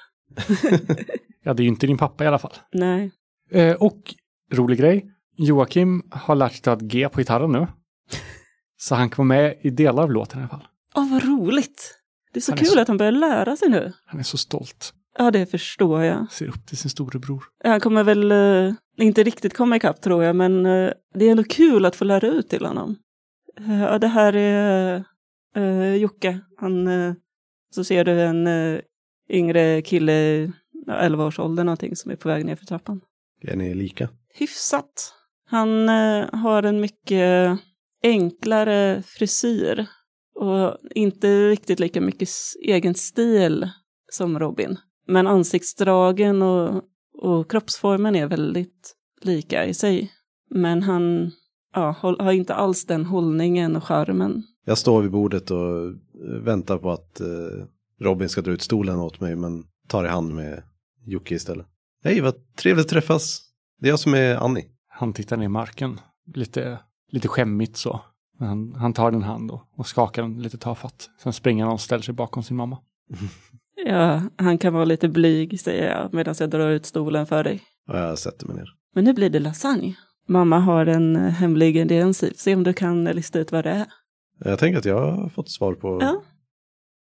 [1.46, 2.52] Ja, det är ju inte din pappa i alla fall.
[2.72, 3.10] Nej.
[3.50, 4.14] Eh, och
[4.52, 5.06] rolig grej,
[5.36, 7.66] Joakim har lärt sig att G på gitarren nu.
[8.76, 10.66] Så han kommer med i delar av låten i alla fall.
[10.94, 11.98] Åh, vad roligt!
[12.32, 13.92] Det är så Han är kul så- att han börjar lära sig nu.
[14.06, 14.92] Han är så stolt.
[15.18, 16.30] Ja, det förstår jag.
[16.32, 17.44] Ser upp till sin storebror.
[17.64, 21.44] Han kommer väl eh, inte riktigt komma ikapp tror jag, men eh, det är ändå
[21.44, 22.96] kul att få lära ut till honom.
[23.60, 25.04] Eh, ja, det här är
[25.56, 26.40] uh, Jocke.
[26.56, 27.14] Han, eh,
[27.74, 28.80] så ser du en eh,
[29.30, 30.52] yngre kille, i,
[30.86, 33.00] ja, 11 års ålder någonting, som är på väg ner för trappan.
[33.40, 34.08] Är ni lika?
[34.34, 35.12] Hyfsat.
[35.48, 37.58] Han eh, har en mycket
[38.06, 39.86] enklare frisyr
[40.34, 42.28] och inte riktigt lika mycket
[42.62, 43.68] egen stil
[44.12, 44.76] som Robin.
[45.06, 46.82] Men ansiktsdragen och,
[47.22, 50.12] och kroppsformen är väldigt lika i sig.
[50.50, 51.32] Men han
[51.74, 54.42] ja, har inte alls den hållningen och charmen.
[54.64, 55.92] Jag står vid bordet och eh,
[56.42, 57.26] väntar på att eh,
[58.00, 60.62] Robin ska dra ut stolen åt mig men tar i hand med
[61.06, 61.66] Jocke istället.
[62.04, 63.42] Hej, vad trevligt att träffas.
[63.80, 64.64] Det är jag som är Annie.
[64.88, 66.00] Han tittar ner i marken.
[66.34, 66.78] Lite,
[67.12, 68.00] lite skämmigt så.
[68.38, 71.10] Men han, han tar din hand och, och skakar den lite tafatt.
[71.22, 72.78] Sen springer han och ställer sig bakom sin mamma.
[73.84, 77.62] Ja, han kan vara lite blyg säger jag medan jag drar ut stolen för dig.
[77.88, 78.68] Och jag sätter mig ner.
[78.94, 79.96] Men nu blir det lasagne.
[80.28, 82.32] Mamma har en eh, hemlig ingrediens i.
[82.36, 83.86] Se om du kan eh, lista ut vad det är.
[84.44, 85.98] Jag tänker att jag har fått svar på...
[86.00, 86.22] Ja.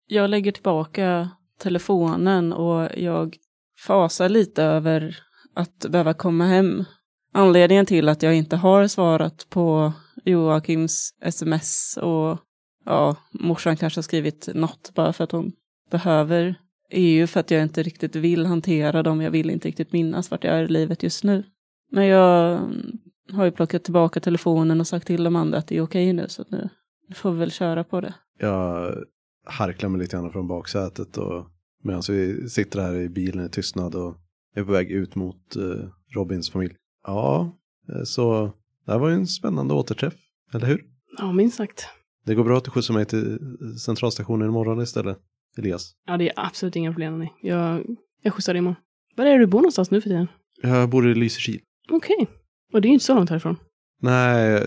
[0.07, 3.38] Jag lägger tillbaka telefonen och jag
[3.85, 5.17] fasar lite över
[5.55, 6.85] att behöva komma hem.
[7.31, 9.93] Anledningen till att jag inte har svarat på
[10.25, 12.37] Joakims sms och
[12.85, 15.51] ja, morsan kanske har skrivit något bara för att hon
[15.91, 16.55] behöver
[16.89, 19.21] är ju för att jag inte riktigt vill hantera dem.
[19.21, 21.43] Jag vill inte riktigt minnas vart jag är i livet just nu.
[21.91, 22.97] Men jag mm,
[23.31, 26.27] har ju plockat tillbaka telefonen och sagt till de andra att det är okej nu
[26.27, 26.69] så att nu
[27.15, 28.13] får vi väl köra på det.
[28.39, 28.95] Jag
[29.45, 31.45] harklar mig lite grann från baksätet och
[31.83, 34.15] medan vi sitter här i bilen i tystnad och
[34.55, 36.75] är på väg ut mot eh, Robins familj.
[37.03, 37.57] Ja,
[37.89, 38.51] eh, så
[38.85, 40.15] det här var ju en spännande återträff,
[40.53, 40.85] eller hur?
[41.17, 41.85] Ja, minst sagt.
[42.25, 43.39] Det går bra att du skjutsar mig till
[43.85, 45.17] centralstationen imorgon istället,
[45.57, 45.93] Elias.
[46.05, 47.19] Ja, det är absolut inga problem.
[47.19, 47.33] Nej.
[47.41, 47.85] Jag,
[48.21, 48.81] jag skjutsar dig imorgon.
[49.15, 50.27] Var är du bor någonstans nu för tiden?
[50.62, 51.62] Jag bor i Lysekil.
[51.89, 52.27] Okej.
[52.73, 53.55] Och det är ju inte så långt härifrån.
[54.01, 54.63] Nej,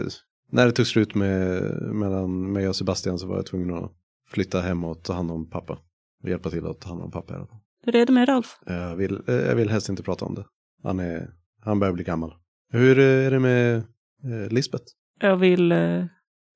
[0.51, 1.63] när det tog slut med,
[1.95, 3.93] mellan mig och Sebastian så var jag tvungen att
[4.29, 5.79] flytta hem och ta hand om pappa.
[6.23, 7.59] Och hjälpa till att ta hand om pappa i alla fall.
[7.85, 8.59] Hur är det med Ralf?
[8.67, 10.45] Jag vill, eh, jag vill helst inte prata om det.
[10.83, 11.31] Han, är,
[11.65, 12.35] han börjar bli gammal.
[12.73, 13.77] Hur är det med
[14.25, 14.85] eh, Lisbeth?
[15.21, 16.05] Jag vill eh,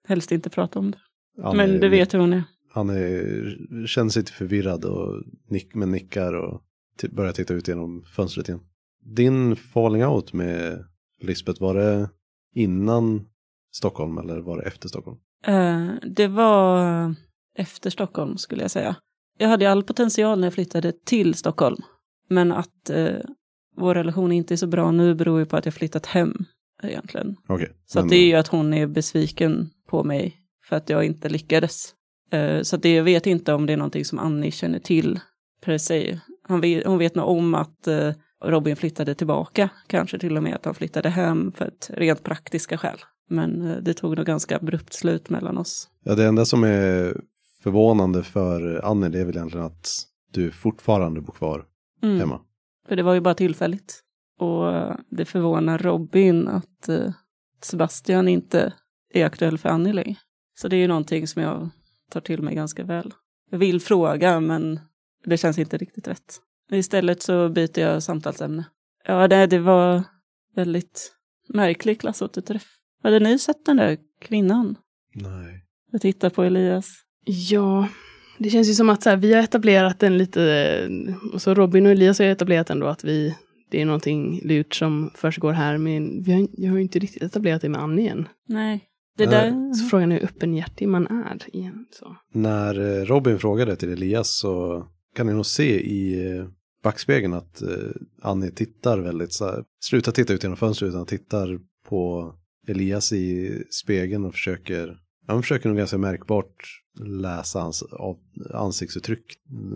[0.08, 0.98] helst inte prata om det.
[1.42, 2.42] Han Men är, du vet hur hon är.
[2.72, 6.62] Han är, känner sig lite förvirrad och nick, men nickar och
[7.00, 8.60] t- börjar titta ut genom fönstret igen.
[9.04, 10.84] Din falling out med
[11.22, 12.10] Lisbeth, var det
[12.54, 13.26] innan
[13.72, 15.18] Stockholm eller var det efter Stockholm?
[15.46, 17.14] Eh, det var
[17.58, 18.96] efter Stockholm skulle jag säga.
[19.38, 21.76] Jag hade all potential när jag flyttade till Stockholm.
[22.28, 23.18] Men att eh,
[23.76, 26.44] vår relation inte är så bra nu beror ju på att jag flyttat hem
[26.82, 27.36] egentligen.
[27.48, 27.72] Okej.
[27.86, 30.36] Så att det är ju att hon är besviken på mig
[30.68, 31.92] för att jag inte lyckades.
[32.32, 35.20] Eh, så det, jag vet inte om det är någonting som Annie känner till
[35.64, 36.20] per se.
[36.48, 38.10] Han vet, hon vet nog om att eh,
[38.44, 42.78] Robin flyttade tillbaka, kanske till och med att han flyttade hem för ett rent praktiska
[42.78, 42.98] skäl.
[43.30, 45.88] Men eh, det tog nog ganska abrupt slut mellan oss.
[46.04, 47.16] Ja, det enda som är
[47.62, 49.88] förvånande för Annie det är väl egentligen att
[50.32, 51.64] du fortfarande bor kvar
[52.02, 52.18] Mm.
[52.18, 52.40] hemma.
[52.88, 54.02] För det var ju bara tillfälligt.
[54.38, 57.12] Och det förvånar Robin att eh,
[57.62, 58.72] Sebastian inte
[59.14, 60.16] är aktuell för Annie längre.
[60.54, 61.70] Så det är ju någonting som jag
[62.10, 63.14] tar till mig ganska väl.
[63.50, 64.80] Jag vill fråga men
[65.24, 66.40] det känns inte riktigt rätt.
[66.70, 68.64] Istället så byter jag samtalsämne.
[69.04, 70.02] Ja, det, det var
[70.54, 71.12] väldigt
[71.48, 72.66] märklig klassåterträff.
[73.02, 74.76] Hade ni sett den där kvinnan?
[75.14, 75.64] Nej.
[75.90, 76.86] Jag tittar på Elias.
[77.24, 77.88] Ja,
[78.38, 80.88] det känns ju som att så här, vi har etablerat den lite,
[81.32, 83.34] och så Robin och Elias har etablerat ändå att vi,
[83.70, 87.22] det är någonting lurt som försiggår här, men vi har, jag har ju inte riktigt
[87.22, 88.28] etablerat det med Annie än.
[88.48, 88.84] Nej.
[89.16, 89.74] Det där...
[89.74, 91.86] Så frågan är hur öppenhjärtig man är igen.
[91.90, 92.16] Så.
[92.32, 96.46] När eh, Robin frågade till Elias så kan ni nog se i eh,
[96.82, 97.68] backspegeln att eh,
[98.22, 102.32] Annie tittar väldigt så här, slutar titta ut genom fönstret utan tittar på
[102.68, 107.84] Elias i spegeln och försöker Han försöker nog ganska märkbart läsa hans
[108.54, 109.24] ansiktsuttryck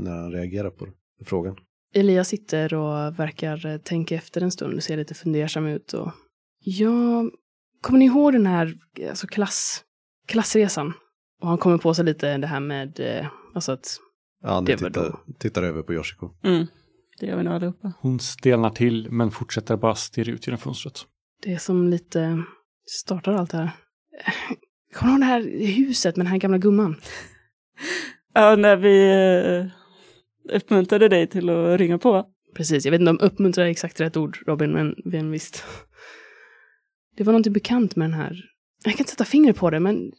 [0.04, 0.87] när han reagerar på
[1.24, 1.56] frågan.
[1.94, 5.92] Elias sitter och verkar tänka efter en stund och ser lite fundersam ut.
[5.92, 6.12] Och...
[6.64, 7.30] Ja,
[7.80, 8.74] kommer ni ihåg den här
[9.11, 9.85] alltså klass,
[10.26, 10.92] klassresan?
[11.42, 13.96] Och han kommer på sig lite det här med, eh, alltså att
[14.42, 15.20] Ja, han Det tittar, då.
[15.38, 16.30] tittar över på Yoshiko.
[16.44, 16.66] Mm.
[17.20, 17.92] Det gör vi nog allihopa.
[18.00, 21.06] Hon stelnar till men fortsätter bara stirra ut genom fönstret.
[21.42, 22.42] det är som lite
[22.87, 23.70] startar allt det här.
[24.94, 26.96] Kommer du ihåg det här huset med den här gamla gumman?
[28.35, 29.11] Ja, när vi
[29.59, 29.66] eh,
[30.57, 32.26] uppmuntrade dig till att ringa på.
[32.55, 35.64] Precis, jag vet inte om uppmuntra är exakt rätt ord, Robin, men, men visst.
[37.16, 38.37] Det var någonting bekant med den här.
[38.85, 40.12] Jag kan inte sätta fingret på det, men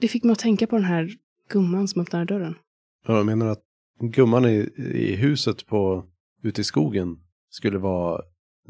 [0.00, 1.10] det fick mig att tänka på den här
[1.50, 2.54] gumman som öppnade dörren.
[3.06, 3.62] Ja, Jag menar att
[4.00, 6.04] gumman i, i huset på,
[6.42, 7.16] ute i skogen
[7.50, 8.20] skulle vara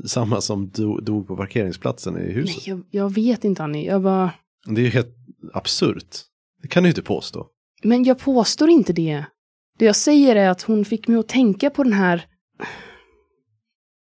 [0.06, 2.66] samma som do, dog på parkeringsplatsen i Nej, huset.
[2.66, 3.86] jag, jag vet inte, Annie.
[3.86, 4.30] Jag bara...
[4.66, 5.14] Det är ju helt
[5.54, 6.16] absurt.
[6.62, 7.46] Det kan du inte påstå.
[7.82, 9.24] Men jag påstår inte det.
[9.78, 12.26] Det jag säger är att hon fick mig att tänka på den här...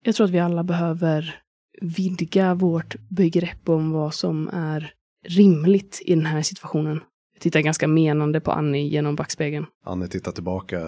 [0.03, 1.41] Jag tror att vi alla behöver
[1.81, 4.93] vidga vårt begrepp om vad som är
[5.27, 6.99] rimligt i den här situationen.
[7.33, 9.65] Jag tittar ganska menande på Annie genom backspegeln.
[9.85, 10.81] Anne tittar tillbaka,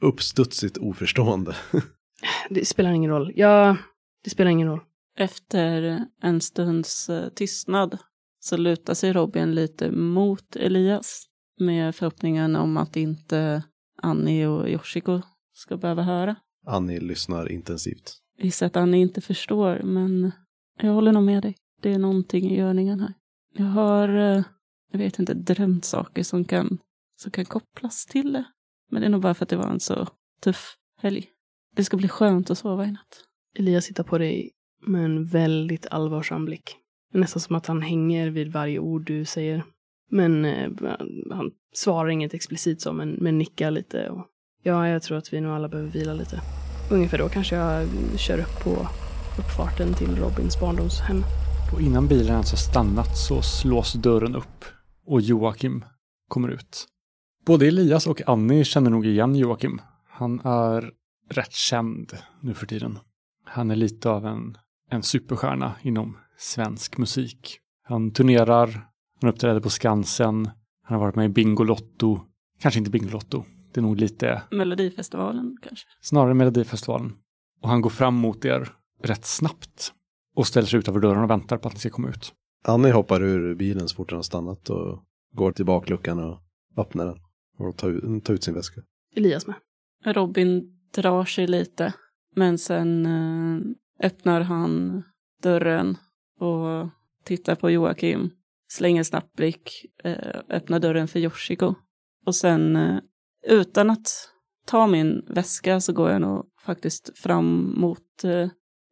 [0.00, 1.56] uppstudsigt oförstående.
[2.50, 3.32] Det spelar ingen roll.
[3.36, 3.76] Jag...
[4.24, 4.80] Det spelar ingen roll.
[5.18, 7.98] Efter en stunds eh, tystnad
[8.44, 11.26] så lutar sig Robin lite mot Elias
[11.60, 13.62] med förhoppningen om att inte
[14.02, 15.20] Annie och Yoshiko
[15.52, 16.36] ska behöva höra.
[16.66, 18.18] Annie lyssnar intensivt.
[18.38, 20.32] Gissar att Annie inte förstår, men
[20.80, 21.56] jag håller nog med dig.
[21.82, 23.14] Det är någonting i görningen här.
[23.54, 24.44] Jag har, eh,
[24.92, 26.78] jag vet inte, drömt saker som kan,
[27.16, 28.44] som kan kopplas till det.
[28.90, 30.08] Men det är nog bara för att det var en så
[30.40, 31.26] tuff helg.
[31.76, 33.24] Det ska bli skönt att sova i natt.
[33.58, 34.50] Elias tittar på dig
[34.86, 36.83] med en väldigt allvarsam blick.
[37.14, 39.62] Nästan som att han hänger vid varje ord du säger.
[40.10, 40.70] Men eh,
[41.30, 44.08] han svarar inget explicit så, men, men nickar lite.
[44.08, 44.26] Och,
[44.62, 46.40] ja, jag tror att vi nog alla behöver vila lite.
[46.90, 48.70] Ungefär då kanske jag kör upp på
[49.38, 51.22] uppfarten till Robins barndomshem.
[51.74, 54.64] Och innan bilen ens har stannat så slås dörren upp
[55.06, 55.84] och Joakim
[56.28, 56.86] kommer ut.
[57.46, 59.80] Både Elias och Annie känner nog igen Joakim.
[60.08, 60.90] Han är
[61.30, 62.98] rätt känd nu för tiden.
[63.44, 64.58] Han är lite av en,
[64.90, 67.58] en superstjärna inom svensk musik.
[67.82, 68.88] Han turnerar,
[69.20, 70.50] han uppträder på Skansen,
[70.82, 72.20] han har varit med i Bingolotto.
[72.60, 75.86] Kanske inte Bingolotto, det är nog lite Melodifestivalen kanske.
[76.00, 77.12] snarare Melodifestivalen.
[77.62, 78.68] Och han går fram mot er
[79.02, 79.92] rätt snabbt
[80.34, 82.32] och ställer sig utanför dörren och väntar på att ni ska komma ut.
[82.64, 86.38] Annie hoppar ur bilen så fort den har stannat och går till bakluckan och
[86.76, 87.18] öppnar den.
[87.58, 88.80] Och tar ut, tar ut sin väska.
[89.16, 89.56] Elias med.
[90.04, 91.94] Robin drar sig lite,
[92.36, 95.02] men sen eh, öppnar han
[95.42, 95.96] dörren
[96.44, 96.88] och
[97.24, 98.30] tittar på Joakim,
[98.68, 101.74] slänger en snabb blick, eh, öppnar dörren för Yoshiko.
[102.26, 102.98] Och sen, eh,
[103.46, 104.08] utan att
[104.66, 108.48] ta min väska, så går jag nog faktiskt fram mot eh,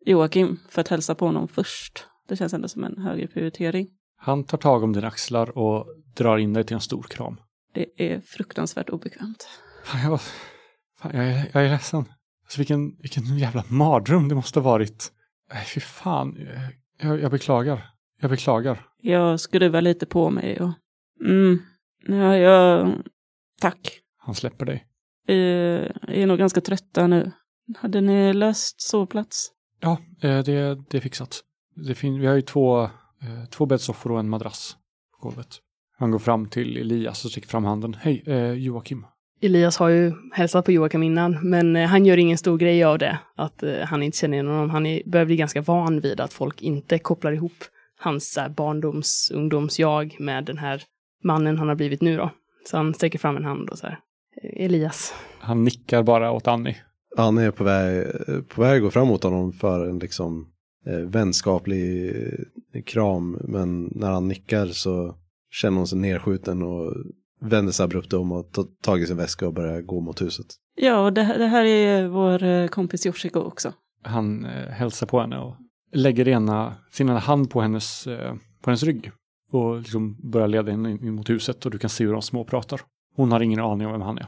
[0.07, 2.07] Joakim för att hälsa på honom först.
[2.29, 3.89] Det känns ändå som en högre prioritering.
[4.17, 5.87] Han tar tag om dina axlar och
[6.17, 7.37] drar in dig till en stor kram.
[7.75, 9.49] Det är fruktansvärt obekvämt.
[9.85, 10.21] Fan, jag,
[10.99, 12.05] fan, jag, är, jag är ledsen.
[12.45, 15.13] Alltså, vilken, vilken jävla mardröm det måste ha varit.
[15.53, 16.37] Nej, fy fan.
[17.03, 17.91] Jag, jag beklagar.
[18.21, 18.87] Jag beklagar.
[19.03, 20.71] Jag skruvar lite på mig och...
[21.25, 21.59] Mm,
[22.07, 22.95] ja, jag...
[23.61, 23.99] Tack.
[24.19, 24.87] Han släpper dig.
[25.27, 27.33] Vi är nog ganska trötta nu.
[27.77, 29.53] Hade ni löst sovplats?
[29.81, 31.41] Ja, eh, det, det är fixat.
[31.75, 34.77] Det fin- vi har ju två, eh, två bäddsoffor och en madrass
[35.13, 35.59] på golvet.
[35.99, 37.95] Han går fram till Elias och sträcker fram handen.
[38.01, 39.07] Hej, eh, Joakim.
[39.43, 42.99] Elias har ju hälsat på Joakim innan, men eh, han gör ingen stor grej av
[42.99, 43.19] det.
[43.37, 44.71] Att eh, han inte känner igen honom.
[44.71, 47.53] Han är, börjar bli ganska van vid att folk inte kopplar ihop
[47.99, 50.83] hans här, barndoms, ungdoms-jag med den här
[51.25, 52.31] mannen han har blivit nu då.
[52.71, 53.99] Så han sträcker fram en hand och så här.
[54.43, 55.15] "Eh, Elias.
[55.39, 56.77] Han nickar bara åt Annie.
[57.17, 58.07] Annie är på väg,
[58.49, 60.47] på väg att gå fram mot honom för en liksom
[60.87, 62.11] eh, vänskaplig
[62.75, 63.39] eh, kram.
[63.45, 65.15] Men när han nickar så
[65.51, 66.95] känner hon sig nedskjuten och
[67.43, 70.47] vänder sig abrupt om och tar tag i sin väska och börjar gå mot huset.
[70.77, 73.73] Ja, och det, det här är vår eh, kompis Yoshiko också.
[74.03, 75.57] Han eh, hälsar på henne och
[75.93, 79.11] lägger ena, sin ena hand på hennes, eh, på hennes rygg.
[79.53, 82.23] Och liksom börjar leda henne in, in mot huset och du kan se hur de
[82.23, 82.81] småpratar.
[83.17, 84.27] Hon har ingen aning om vem han är.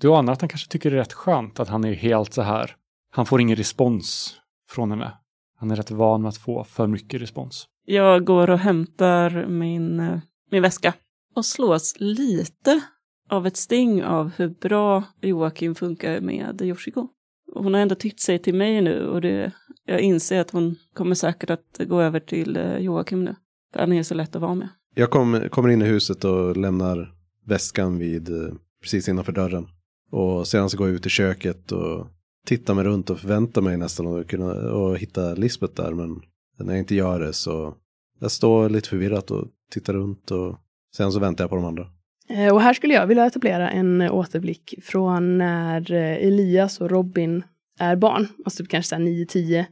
[0.00, 2.42] Du anar att han kanske tycker det är rätt skönt att han är helt så
[2.42, 2.76] här.
[3.12, 4.36] Han får ingen respons
[4.70, 5.12] från henne.
[5.58, 7.66] Han är rätt van med att få för mycket respons.
[7.84, 10.18] Jag går och hämtar min, eh,
[10.50, 10.94] min väska
[11.36, 12.82] och slås lite
[13.28, 17.08] av ett sting av hur bra Joakim funkar med Yoshiko.
[17.54, 19.52] Hon har ändå tyckt sig till mig nu och det,
[19.84, 23.36] jag inser att hon kommer säkert att gå över till eh, Joakim nu.
[23.72, 24.68] För han är så lätt att vara med.
[24.94, 29.66] Jag kom, kommer in i huset och lämnar väskan vid eh, precis innanför dörren.
[30.10, 32.06] Och sedan så går jag ut i köket och
[32.46, 35.92] tittar mig runt och förväntar mig nästan att kunna och hitta Lisbeth där.
[35.94, 36.20] Men
[36.58, 37.74] när jag inte gör det så
[38.20, 40.58] jag står lite förvirrat och tittar runt och
[40.96, 41.86] sen så väntar jag på de andra.
[42.28, 46.90] Eh, och här skulle jag vilja etablera en eh, återblick från när eh, Elias och
[46.90, 47.44] Robin
[47.78, 49.64] är barn, alltså typ kanske 9-10.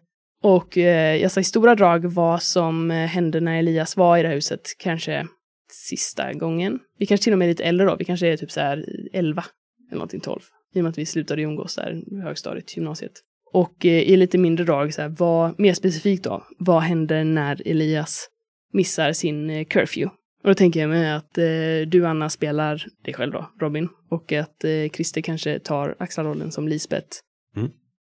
[0.42, 4.28] Och eh, jag sa i stora drag vad som hände när Elias var i det
[4.28, 5.26] här huset, kanske
[5.72, 6.78] sista gången.
[6.98, 8.84] Vi kanske till och med är lite äldre då, vi kanske är typ så här
[9.12, 9.44] 11
[9.88, 10.40] eller någonting 12.
[10.74, 13.12] I och med att vi slutade umgås där i högstadiet, gymnasiet.
[13.52, 17.62] Och eh, i lite mindre drag, så här, vad, mer specifikt då, vad händer när
[17.68, 18.28] Elias
[18.72, 20.16] missar sin eh, curfew?
[20.44, 21.44] Och då tänker jag mig att eh,
[21.88, 23.88] du Anna spelar dig själv då, Robin.
[24.10, 27.08] Och att eh, Christer kanske tar axlarrollen som Lisbeth.
[27.56, 27.70] Mm.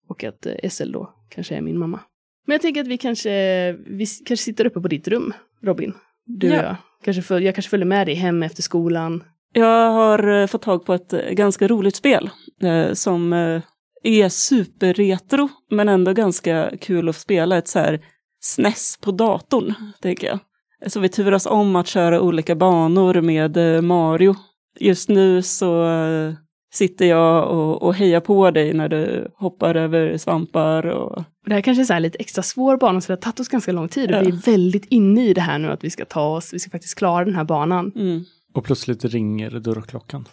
[0.10, 2.00] Och att eh, SL då kanske är min mamma.
[2.48, 3.30] Men jag tänker att vi kanske,
[3.74, 5.94] vi kanske sitter uppe på ditt rum, Robin.
[6.26, 6.63] Du och Ja.
[6.63, 6.76] jag.
[7.04, 9.24] Kanske föl- jag kanske följer med dig hem efter skolan.
[9.54, 12.30] Jag har eh, fått tag på ett eh, ganska roligt spel
[12.62, 13.62] eh, som eh,
[14.04, 17.58] är superretro men ändå ganska kul att spela.
[17.58, 18.00] Ett så här
[18.42, 20.39] SNES på datorn, tänker jag.
[20.88, 24.36] Så vi turas om att köra olika banor med eh, Mario.
[24.80, 26.34] Just nu så eh,
[26.74, 31.62] sitter jag och, och hejar på dig när du hoppar över svampar och det här
[31.62, 33.88] kanske är så här lite extra svår bana, så det har tagit oss ganska lång
[33.88, 34.12] tid.
[34.12, 34.22] Och Ja.
[34.22, 36.70] vi är väldigt inne i det här nu, att vi ska ta oss, vi ska
[36.72, 37.92] faktiskt klara den här banan.
[37.96, 38.24] mm.
[38.54, 40.26] Och plötsligt ringer dörrklockan.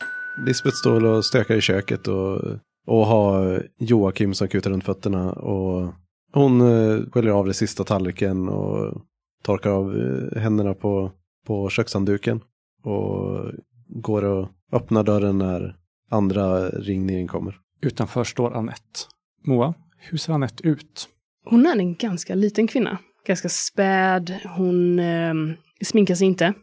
[0.46, 2.40] Lisbeth står och stökar i köket och,
[2.86, 5.32] och har Joakim som kutar runt fötterna.
[5.32, 5.92] Och
[6.32, 9.02] hon eh, sköljer av det sista tallriken och
[9.46, 11.12] torkar av eh, händerna på,
[11.46, 12.40] på kökshandduken.
[12.82, 13.50] Och
[13.88, 15.76] går och öppnar dörren när
[16.10, 17.56] andra ringningen kommer.
[17.82, 19.00] Utanför står Annette.
[19.44, 21.08] Moa, hur ser Annette ut?
[21.44, 22.98] Hon är en ganska liten kvinna.
[23.26, 24.34] Ganska späd.
[24.56, 25.34] Hon eh,
[25.82, 26.54] sminkar sig inte.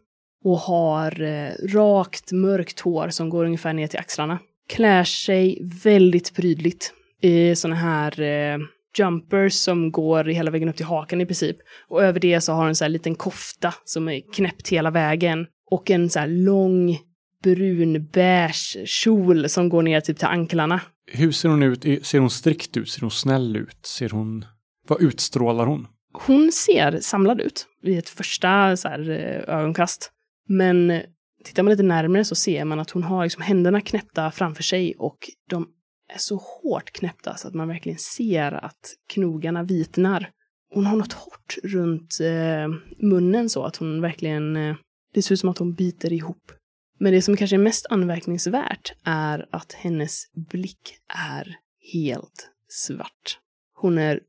[0.43, 4.39] Och har eh, rakt mörkt hår som går ungefär ner till axlarna.
[4.69, 6.93] Klär sig väldigt prydligt.
[7.22, 8.58] I såna här eh,
[8.99, 11.58] jumpers som går hela vägen upp till hakan i princip.
[11.88, 14.91] Och över det så har hon en så här liten kofta som är knäppt hela
[14.91, 15.47] vägen.
[15.71, 16.99] Och en så här lång
[17.43, 20.82] brunbeige kjol som går ner typ till anklarna.
[21.12, 22.06] Hur ser hon ut?
[22.06, 22.89] Ser hon strikt ut?
[22.89, 23.86] Ser hon snäll ut?
[23.86, 24.45] Ser hon...
[24.88, 25.88] Vad utstrålar hon?
[26.13, 30.12] hon ser samlad ut vid ett första så här, eh, ögonkast.
[30.47, 31.01] Men
[31.43, 34.95] tittar man lite närmare så ser man att hon har liksom händerna knäppta framför sig
[34.97, 35.17] och
[35.49, 35.67] de
[36.13, 40.30] är så hårt knäppta så att man verkligen ser att knogarna vitnar.
[40.73, 44.76] Hon har något hårt runt eh, munnen så att hon verkligen, eh,
[45.13, 46.52] det ser ut som att hon biter ihop.
[46.99, 50.95] Men det som kanske är mest anmärkningsvärt är att hennes blick
[51.34, 51.56] är
[51.93, 53.39] helt svart.
[53.73, 54.19] Hon är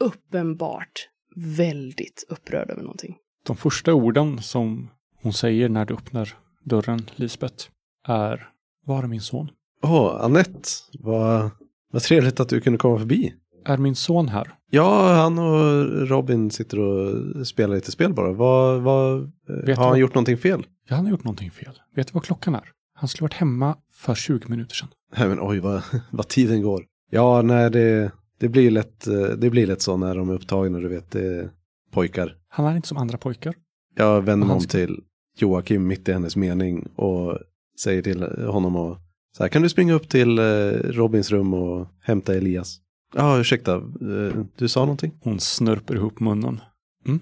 [0.00, 3.16] uppenbart väldigt upprörd över någonting.
[3.46, 4.90] De första orden som
[5.22, 7.68] hon säger när du öppnar dörren, Lisbeth,
[8.08, 8.48] är
[8.86, 9.50] Var är min son?
[9.84, 10.68] Åh, Annette,
[11.00, 11.50] vad,
[11.92, 13.34] vad trevligt att du kunde komma förbi.
[13.66, 14.54] Är min son här?
[14.70, 18.32] Ja, han och Robin sitter och spelar lite spel bara.
[18.32, 19.32] Vad, vad,
[19.66, 20.66] Vet har han vad- gjort någonting fel?
[20.88, 21.78] Ja, han har gjort någonting fel.
[21.96, 22.64] Vet du vad klockan är?
[22.94, 24.88] Han skulle varit hemma för 20 minuter sedan.
[25.16, 26.84] Nej men oj vad, vad tiden går.
[27.10, 30.78] Ja, nej det, det, blir lätt, eh, det blir lätt så när de är upptagna,
[30.78, 31.50] du vet, det är
[31.92, 32.36] pojkar.
[32.48, 33.54] Han är inte som andra pojkar.
[33.96, 35.00] Jag vänder mig om till
[35.38, 37.38] Joakim mitt i hennes mening och
[37.80, 38.98] säger till honom och
[39.36, 42.76] så här, kan du springa upp till eh, Robins rum och hämta Elias?
[43.14, 45.12] Ja, ursäkta, eh, du sa någonting?
[45.20, 46.60] Hon snörper ihop munnen.
[47.06, 47.20] Mm.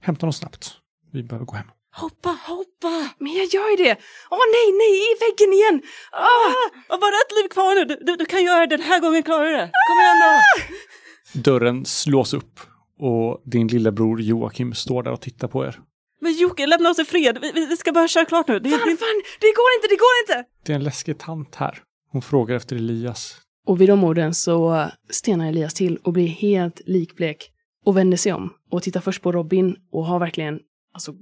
[0.00, 0.72] Hämta honom snabbt.
[1.12, 1.66] Vi behöver gå hem.
[1.96, 3.10] Hoppa, hoppa!
[3.18, 3.96] Men jag gör ju det!
[4.30, 5.82] Åh nej, nej, i väggen igen!
[6.12, 6.94] Ah!
[6.94, 9.22] Ah, bara ett liv kvar nu, du, du, du kan göra det, den här gången
[9.22, 9.70] klarar du det.
[9.88, 11.40] Kom igen då!
[11.40, 12.60] Dörren slås upp
[12.98, 15.80] och din lillebror Joakim står där och tittar på er.
[16.24, 18.54] Men Jocke, lämna oss i fred, vi, vi vi ska bara köra klart nu.
[18.54, 20.48] Det, det, Farfan, det går inte, det går inte!
[20.64, 21.78] Det är en läskig tant här.
[22.10, 23.40] Hon frågar efter Elias.
[23.66, 27.50] Och vid de orden så stenar Elias till och blir helt likblek
[27.84, 30.60] och vänder sig om och tittar först på Robin och har verkligen
[30.94, 31.14] alltså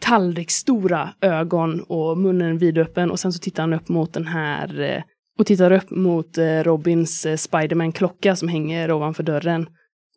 [0.00, 5.02] tallriksstora ögon och munnen vidöppen och sen så tittar han upp mot den här eh,
[5.38, 9.68] och tittar upp mot eh, Robins eh, Spiderman-klocka som hänger ovanför dörren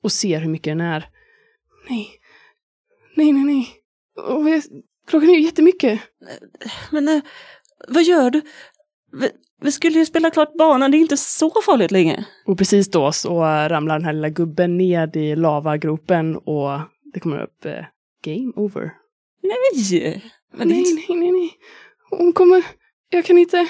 [0.03, 1.05] och ser hur mycket den är.
[1.89, 2.07] Nej,
[3.15, 3.80] nej, nej, nej.
[4.17, 4.63] Och jag,
[5.07, 6.01] klockan är ju jättemycket.
[6.91, 7.21] men eh,
[7.87, 8.41] vad gör du?
[9.11, 9.29] Vi,
[9.61, 12.25] vi skulle ju spela klart banan, det är inte så farligt länge.
[12.45, 16.79] Och precis då så ramlar den här lilla gubben ned i lavagropen och
[17.13, 17.85] det kommer upp eh,
[18.23, 18.93] Game over.
[19.43, 20.31] Nej!
[20.53, 21.13] Men nej, inte...
[21.13, 21.51] nej, nej, nej.
[22.09, 22.63] Hon kommer...
[23.09, 23.67] Jag kan inte...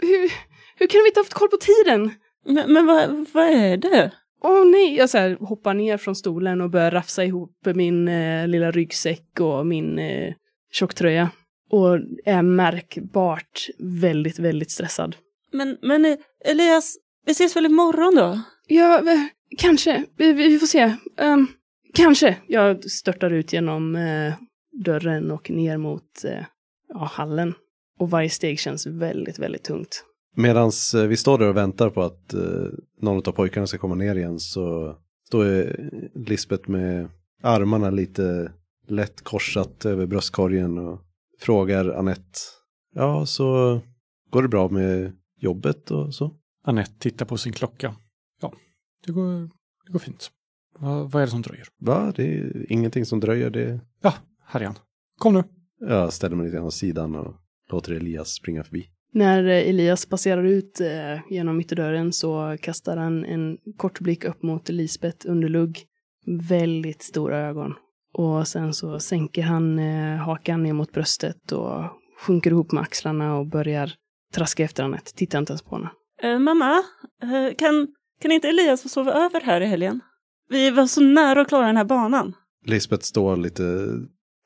[0.00, 0.32] Hur,
[0.76, 2.10] hur kan vi inte ha haft koll på tiden?
[2.46, 4.12] Men, men vad, vad är det?
[4.40, 4.96] Åh nej!
[4.96, 9.40] Jag så här, hoppar ner från stolen och börjar rafsa ihop min eh, lilla ryggsäck
[9.40, 10.34] och min eh,
[10.72, 11.30] tjocktröja
[11.70, 15.16] och är märkbart väldigt, väldigt stressad.
[15.52, 18.40] Men, men eh, Elias, vi ses väl imorgon då?
[18.66, 19.20] Ja, eh,
[19.58, 20.04] kanske.
[20.16, 20.96] Vi, vi, får se.
[21.16, 21.46] Ehm,
[21.94, 22.36] kanske.
[22.46, 24.34] Jag störtar ut genom eh,
[24.84, 26.44] dörren och ner mot eh,
[26.88, 27.54] ja, hallen.
[27.98, 30.04] Och varje steg känns väldigt, väldigt tungt.
[30.36, 30.70] Medan
[31.08, 32.66] vi står där och väntar på att eh,
[33.00, 35.74] någon av pojkarna ska komma ner igen så står eh,
[36.14, 37.08] Lisbeth med
[37.42, 38.52] armarna lite
[38.88, 41.00] lätt korsat över bröstkorgen och
[41.40, 42.38] frågar Annette.
[42.94, 43.80] Ja, så
[44.30, 46.34] går det bra med jobbet och så?
[46.64, 47.94] Annette tittar på sin klocka.
[48.40, 48.52] Ja,
[49.06, 49.40] det går,
[49.86, 50.30] det går fint.
[50.78, 51.66] Va, vad är det som dröjer?
[51.78, 52.12] Va?
[52.16, 53.50] Det är ingenting som dröjer.
[53.50, 53.80] Det...
[54.02, 54.14] Ja,
[54.44, 54.74] här igen.
[55.18, 55.44] Kom nu.
[55.78, 57.34] Jag ställer mig lite grann åt sidan och
[57.70, 58.86] låter Elias springa förbi.
[59.12, 64.42] När eh, Elias passerar ut eh, genom ytterdörren så kastar han en kort blick upp
[64.42, 65.84] mot Lisbeth under lugg.
[66.48, 67.74] Väldigt stora ögon.
[68.12, 71.84] Och sen så sänker han eh, hakan ner mot bröstet och
[72.20, 73.92] sjunker ihop med axlarna och börjar
[74.34, 75.12] traska efter Anette.
[75.14, 75.90] Tittar inte ens på henne.
[76.22, 76.82] Eh, mamma,
[77.58, 77.88] kan,
[78.22, 80.00] kan inte Elias få sova över här i helgen?
[80.48, 82.34] Vi var så nära att klara den här banan.
[82.66, 83.88] Lisbeth står lite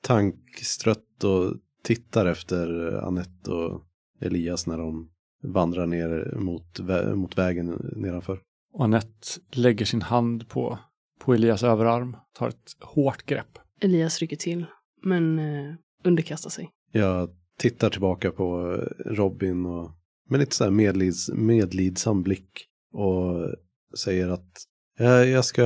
[0.02, 3.82] tankstrött och tittar efter Annette och
[4.24, 5.10] Elias när de
[5.42, 8.40] vandrar ner mot, vä mot vägen nedanför.
[8.72, 10.78] Och Annette lägger sin hand på,
[11.20, 13.58] på Elias överarm, tar ett hårt grepp.
[13.80, 14.66] Elias rycker till,
[15.02, 16.70] men eh, underkastar sig.
[16.92, 19.90] Jag tittar tillbaka på Robin och
[20.28, 23.54] med lite så här medlids, medlidsam blick och
[23.98, 24.50] säger att
[24.98, 25.62] jag, jag, ska,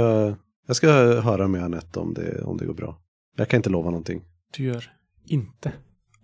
[0.66, 0.88] jag ska
[1.20, 3.02] höra med Anette om det, om det går bra.
[3.36, 4.24] Jag kan inte lova någonting.
[4.56, 4.92] Du gör
[5.26, 5.72] inte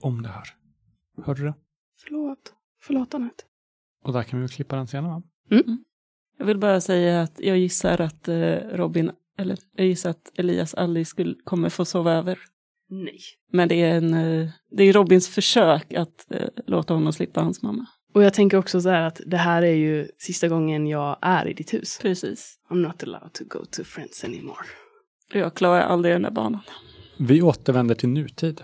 [0.00, 0.44] om det här.
[1.24, 1.54] Hörde du det?
[2.04, 2.52] Förlåt.
[2.82, 3.44] Förlåt Anette.
[4.04, 5.22] Och där kan vi klippa den scenen va?
[5.50, 5.84] Mm.
[6.38, 10.74] Jag vill bara säga att jag gissar att eh, Robin, eller jag gissar att Elias
[10.74, 12.38] aldrig skulle, kommer få sova över.
[12.88, 13.20] Nej.
[13.52, 17.62] Men det är, en, eh, det är Robins försök att eh, låta honom slippa hans
[17.62, 17.86] mamma.
[18.14, 21.48] Och jag tänker också så här att det här är ju sista gången jag är
[21.48, 21.98] i ditt hus.
[22.02, 22.58] Precis.
[22.70, 24.66] I'm not allowed to go to friends anymore.
[25.32, 26.60] Jag klarar aldrig den där banan.
[27.18, 28.60] Vi återvänder till nutid.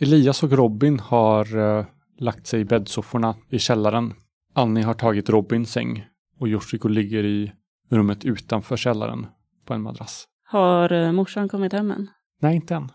[0.00, 1.84] Elias och Robin har uh,
[2.18, 4.14] lagt sig i bäddsofforna i källaren.
[4.52, 6.06] Annie har tagit Robins säng
[6.38, 7.52] och Yoshiko ligger i
[7.90, 9.26] rummet utanför källaren
[9.64, 10.24] på en madrass.
[10.44, 12.10] Har uh, morsan kommit hem än?
[12.40, 12.90] Nej, inte än.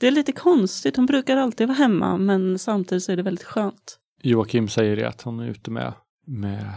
[0.00, 3.44] Det är lite konstigt, hon brukar alltid vara hemma, men samtidigt så är det väldigt
[3.44, 3.98] skönt.
[4.22, 5.92] Joakim säger det att hon är ute med,
[6.26, 6.72] med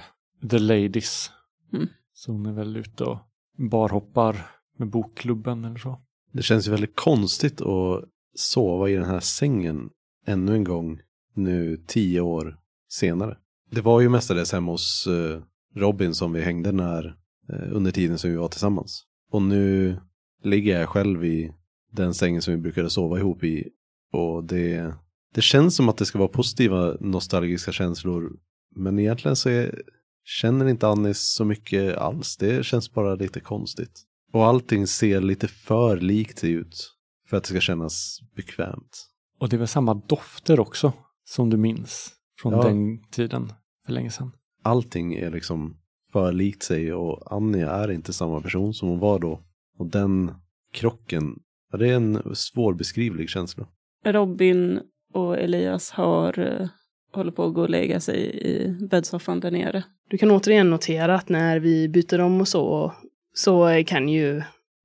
[0.50, 1.32] the ladies.
[1.74, 1.88] Mm.
[2.14, 3.18] Så hon är väl ute och
[3.58, 4.46] barhoppar
[4.78, 6.02] med bokklubben eller så.
[6.32, 8.04] Det känns ju väldigt konstigt att
[8.36, 9.90] sova i den här sängen
[10.26, 11.00] ännu en gång
[11.40, 12.58] nu tio år
[12.90, 13.38] senare.
[13.72, 15.42] Det var ju mestadels hemma hos eh,
[15.76, 17.06] Robin som vi hängde när,
[17.50, 19.06] eh, under tiden som vi var tillsammans.
[19.32, 19.98] Och nu
[20.44, 21.52] ligger jag själv i
[21.92, 23.70] den sängen som vi brukade sova ihop i.
[24.12, 24.94] Och det,
[25.34, 28.32] det känns som att det ska vara positiva nostalgiska känslor.
[28.76, 29.82] Men egentligen så är,
[30.24, 32.38] känner inte Annis så mycket alls.
[32.38, 34.02] Det känns bara lite konstigt.
[34.34, 36.92] Och allting ser lite för likt ut
[37.28, 39.06] för att det ska kännas bekvämt.
[39.40, 40.94] Och det är väl samma dofter också
[41.30, 42.12] som du minns
[42.42, 42.64] från Ja.
[42.64, 43.54] den tiden
[43.86, 44.32] för länge sedan.
[44.64, 45.78] Allting är liksom
[46.12, 49.44] för likt sig och Annie är inte samma person som hon var då.
[49.78, 50.32] Och den
[50.74, 51.40] krocken,
[51.78, 53.68] det är en svårbeskrivlig känsla.
[54.06, 54.80] Robin
[55.14, 56.68] och Elias har eh,
[57.14, 59.84] håller på att gå och lägga sig i bäddsoffan där nere.
[60.10, 62.94] Du kan återigen notera att när vi byter om och så,
[63.34, 64.42] så kan ju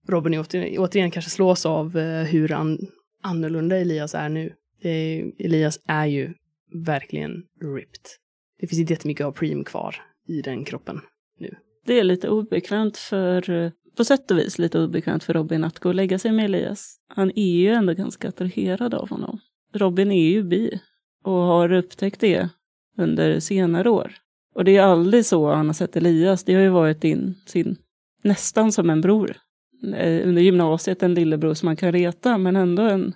[0.09, 2.79] Robin åter, återigen kanske slås av eh, hur an,
[3.23, 4.53] annorlunda Elias är nu.
[4.85, 6.35] Det är, Elias är ju
[6.87, 7.30] verkligen
[7.76, 8.07] ripped.
[8.61, 9.97] Det finns inte jättemycket av prim kvar
[10.28, 11.01] i den kroppen.
[11.39, 11.55] nu.
[11.87, 15.89] Det är lite obekvämt för, på sätt och vis lite obekvämt för Robin att gå
[15.89, 16.97] och lägga sig med Elias.
[17.09, 19.39] Han är ju ändå ganska attraherad av honom.
[19.74, 20.80] Robin är ju bi
[21.24, 22.49] och har upptäckt det
[22.99, 24.12] under senare år.
[24.55, 26.45] Och det är aldrig så han har sett Elias.
[26.45, 27.76] Det har ju varit din, sin,
[28.22, 29.37] nästan som en bror.
[29.97, 33.14] Eh, under gymnasiet en lillebror som man kan reta, men ändå en,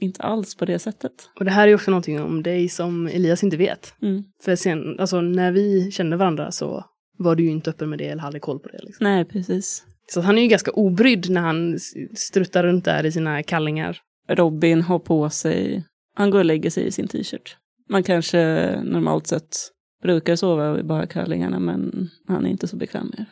[0.00, 1.12] inte alls på det sättet.
[1.38, 3.94] Och det här är också någonting om dig som Elias inte vet.
[4.02, 4.24] Mm.
[4.42, 6.84] För sen, alltså när vi kände varandra så
[7.18, 8.78] var du ju inte öppen med det eller hade koll på det.
[8.82, 9.04] Liksom.
[9.04, 9.84] Nej, precis.
[10.06, 11.78] Så han är ju ganska obrydd när han
[12.14, 13.98] struttar runt där i sina kallingar.
[14.28, 15.84] Robin har på sig,
[16.14, 17.56] han går och lägger sig i sin t-shirt.
[17.88, 18.40] Man kanske
[18.84, 19.56] normalt sett
[20.02, 23.26] brukar sova i bara kallingarna men han är inte så bekväm med det.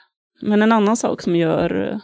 [0.47, 2.01] Men en annan sak som gör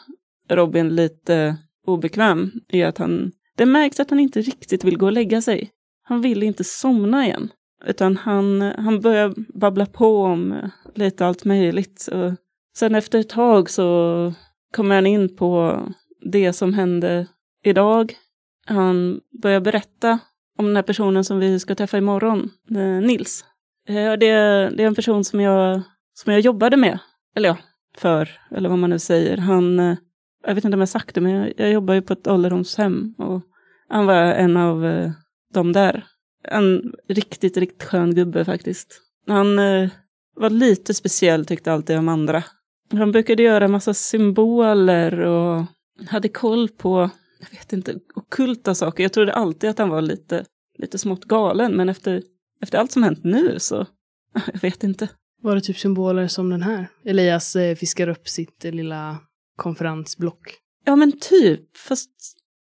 [0.50, 5.12] Robin lite obekväm är att han, det märks att han inte riktigt vill gå och
[5.12, 5.70] lägga sig.
[6.02, 7.50] Han vill inte somna igen.
[7.86, 12.08] Utan han, han börjar babbla på om eh, lite allt möjligt.
[12.12, 12.32] Och
[12.76, 14.32] sen efter ett tag så
[14.72, 15.80] kommer han in på
[16.20, 17.26] det som hände
[17.64, 18.14] idag
[18.66, 20.18] han börjar berätta
[20.58, 23.44] om den här personen som vi ska träffa imorgon, eh, Nils.
[23.88, 24.16] Eh, det,
[24.76, 25.82] det är en person som jag,
[26.14, 26.98] som jag jobbade med,
[27.36, 27.56] eller ja,
[27.98, 29.36] för, eller vad man nu säger.
[29.36, 29.96] Han,
[30.46, 33.14] jag vet inte om jag sagt det, men jag, jag jobbar ju på ett ålderdomshem
[33.18, 33.42] och
[33.88, 35.10] han var en av eh,
[35.54, 36.04] dem där.
[36.48, 39.00] En riktigt, riktigt skön gubbe faktiskt.
[39.26, 39.90] Han eh,
[40.36, 42.44] var lite speciell tyckte alltid om andra.
[42.92, 45.64] Han brukade göra en massa symboler och
[46.08, 49.02] hade koll på, jag vet inte, okulta saker.
[49.02, 50.44] Jag trodde alltid att han var lite,
[50.78, 52.22] lite smått galen, men efter,
[52.62, 53.86] efter allt som hänt nu så,
[54.52, 55.08] jag vet inte.
[55.42, 56.88] Var det typ symboler som den här?
[57.04, 59.18] Elias eh, fiskar upp sitt eh, lilla
[59.56, 60.54] konferensblock.
[60.84, 62.10] Ja men typ, fast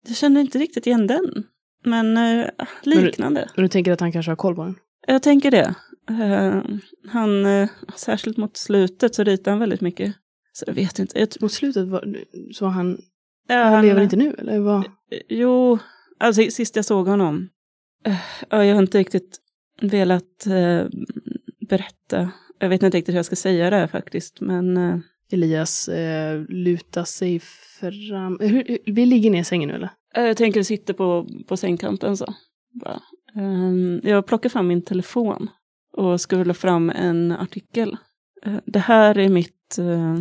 [0.08, 1.44] jag kände inte riktigt igen den.
[1.86, 2.48] Men eh,
[2.84, 3.50] liknande.
[3.56, 4.76] Men du tänker att han kanske har koll på den?
[5.08, 5.76] Jag tänker det.
[6.10, 6.62] Eh,
[7.08, 10.16] han, eh, särskilt mot slutet så ritar han väldigt mycket.
[10.54, 11.20] Så jag vet inte.
[11.20, 12.18] Jag, Mot slutet var,
[12.54, 12.98] så han,
[13.48, 14.84] ja, han lever inte nu, eller vad?
[15.30, 15.80] Jo,
[16.20, 17.50] alltså sist jag såg honom.
[18.06, 18.16] eh,
[18.50, 19.38] ja, jag har inte riktigt
[19.82, 20.86] velat eh,
[21.70, 22.32] berätta.
[22.60, 24.42] Jag vet inte riktigt hur jag ska säga det här faktiskt.
[24.42, 24.98] Men eh,
[25.32, 27.40] Elias eh, lutar sig
[27.80, 28.38] fram.
[28.42, 29.90] Eh, Hur, hur, vi ligger ner i sängen nu eller?
[30.16, 32.34] Eh, Jag tänker sitta på, på sängkanten så.
[32.74, 33.02] Bara.
[33.36, 35.50] Ehm, Jag plockar fram min telefon
[35.94, 37.98] och scrollar fram en artikel.
[38.46, 40.20] Eh, Det här är mitt, eh,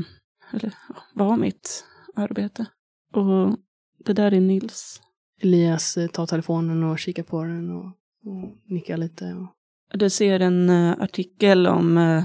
[0.52, 0.72] eller
[1.14, 1.84] var mitt
[2.16, 2.66] arbete.
[3.12, 3.56] Och
[4.04, 5.00] det där är Nils.
[5.42, 7.86] Elias eh, tar telefonen och kikar på den och,
[8.24, 9.24] och nickar lite.
[9.34, 9.98] Och...
[9.98, 12.24] Du ser en eh, artikel om eh,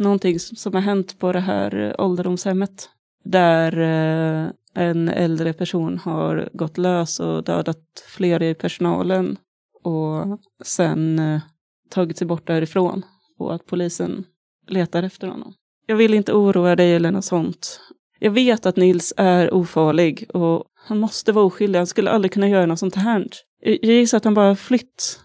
[0.00, 2.88] någonting som har hänt på det här eh, ålderdomshemmet.
[3.24, 9.36] Där eh, en äldre person har gått lös och dödat fler i personalen.
[9.82, 11.40] Och sen eh,
[11.90, 13.02] tagit sig bort därifrån.
[13.38, 14.24] Och att polisen
[14.66, 15.54] letar efter honom.
[15.86, 17.80] Jag vill inte oroa dig eller något sånt.
[18.18, 21.78] Jag vet att Nils är ofarlig och han måste vara oskyldig.
[21.78, 23.26] Han skulle aldrig kunna göra något sånt här.
[23.60, 25.20] Jag gissar att han bara har flytt.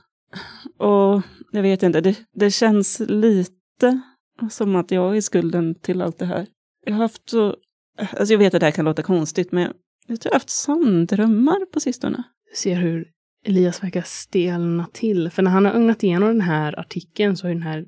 [0.78, 1.22] Och
[1.52, 4.02] jag vet inte, det, det känns lite
[4.50, 6.48] som att jag är skulden till allt det här.
[6.86, 7.56] Jag har haft så,
[7.98, 9.74] alltså jag vet att det här kan låta konstigt, men
[10.08, 12.24] jag tror jag har haft sanndrömmar på sistone.
[12.52, 13.08] Du ser hur
[13.46, 15.30] Elias verkar stelna till.
[15.30, 17.86] För när han har ögnat igenom den här artikeln så har ju den här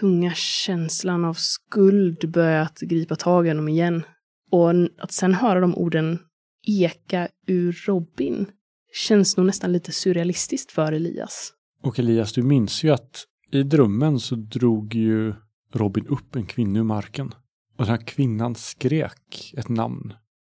[0.00, 4.02] tunga känslan av skuld börjat gripa tag i honom igen.
[4.50, 6.18] Och att sen höra de orden
[6.66, 8.46] eka ur Robin
[8.92, 11.52] känns nog nästan lite surrealistiskt för Elias.
[11.82, 15.34] Och Elias, du minns ju att i drömmen så drog ju
[15.72, 17.26] Robin upp en kvinna ur marken.
[17.76, 20.12] Och den här kvinnan skrek ett namn.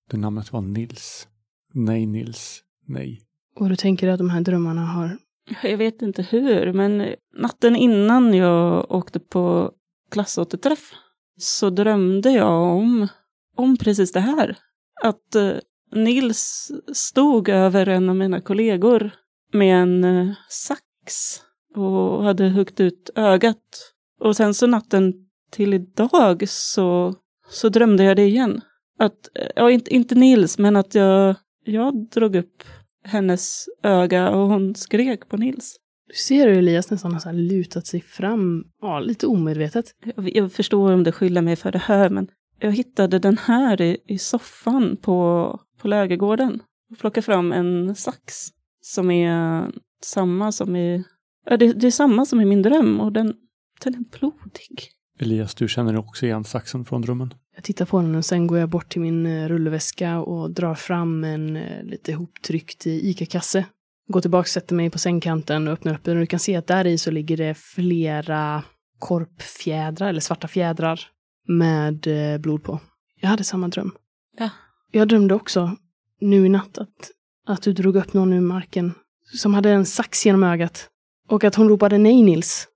[0.10, 1.28] Det namnet var Nils.
[1.74, 2.64] Nej, Nils.
[2.88, 3.22] Nej.
[3.56, 5.18] Och du tänker att de här drömmarna har...
[5.64, 9.72] Jag vet inte hur, men natten innan jag åkte på
[10.12, 10.94] klassåterträff
[11.38, 13.08] så drömde jag om,
[13.56, 14.58] om precis det här.
[15.04, 15.52] Att eh,
[15.92, 19.12] Nils stod över en av mina kollegor
[19.54, 21.42] med en eh, sax
[21.76, 23.91] och hade huggit ut ögat.
[24.22, 25.14] Och sen så natten
[25.52, 27.16] till idag så,
[27.50, 28.62] så drömde jag det igen.
[29.00, 32.64] Att, ja inte, inte Nils, men att jag, jag drog upp
[33.04, 35.78] hennes öga och hon skrek på Nils.
[36.08, 39.86] Du ser hur Elias nästan har lutat sig fram, ja, lite omedvetet.
[40.16, 42.28] Jag, jag förstår om det skyller mig för det här, men
[42.60, 46.60] jag hittade den här i, i soffan på, på lägergården.
[46.92, 48.34] Och plockade fram en sax
[48.82, 49.66] som är
[50.04, 51.04] samma som i...
[51.46, 53.34] Ja, det, det är samma som i min dröm och den,
[53.82, 54.90] den är blodig.
[55.20, 57.34] Elias, du känner också igen saxen från drömmen.
[57.56, 60.76] Jag tittar på den och sen går jag bort till min eh, rullväska och drar
[60.76, 63.66] fram en eh, lite ihoptryckt eh, ICA-kasse.
[64.08, 66.68] Går tillbaka, sätter mig på sängkanten och öppnar upp den och du kan se att
[66.68, 68.64] där i så ligger det flera
[69.00, 71.02] korpfjädrar, eller svarta fjädrar,
[71.48, 72.08] med
[72.40, 72.80] blod på.
[73.22, 73.92] Jag hade samma dröm.
[74.38, 74.50] Ja.
[74.92, 75.76] Jag drömde också
[76.22, 77.12] nu i natt att,
[77.48, 78.94] att du drog upp någon ur marken
[79.34, 80.90] som hade en sax genom ögat.
[81.28, 82.68] Och att hon ropade nej Nils.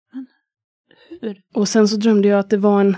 [1.21, 1.41] Hur?
[1.53, 2.97] Och sen så drömde jag att det var en,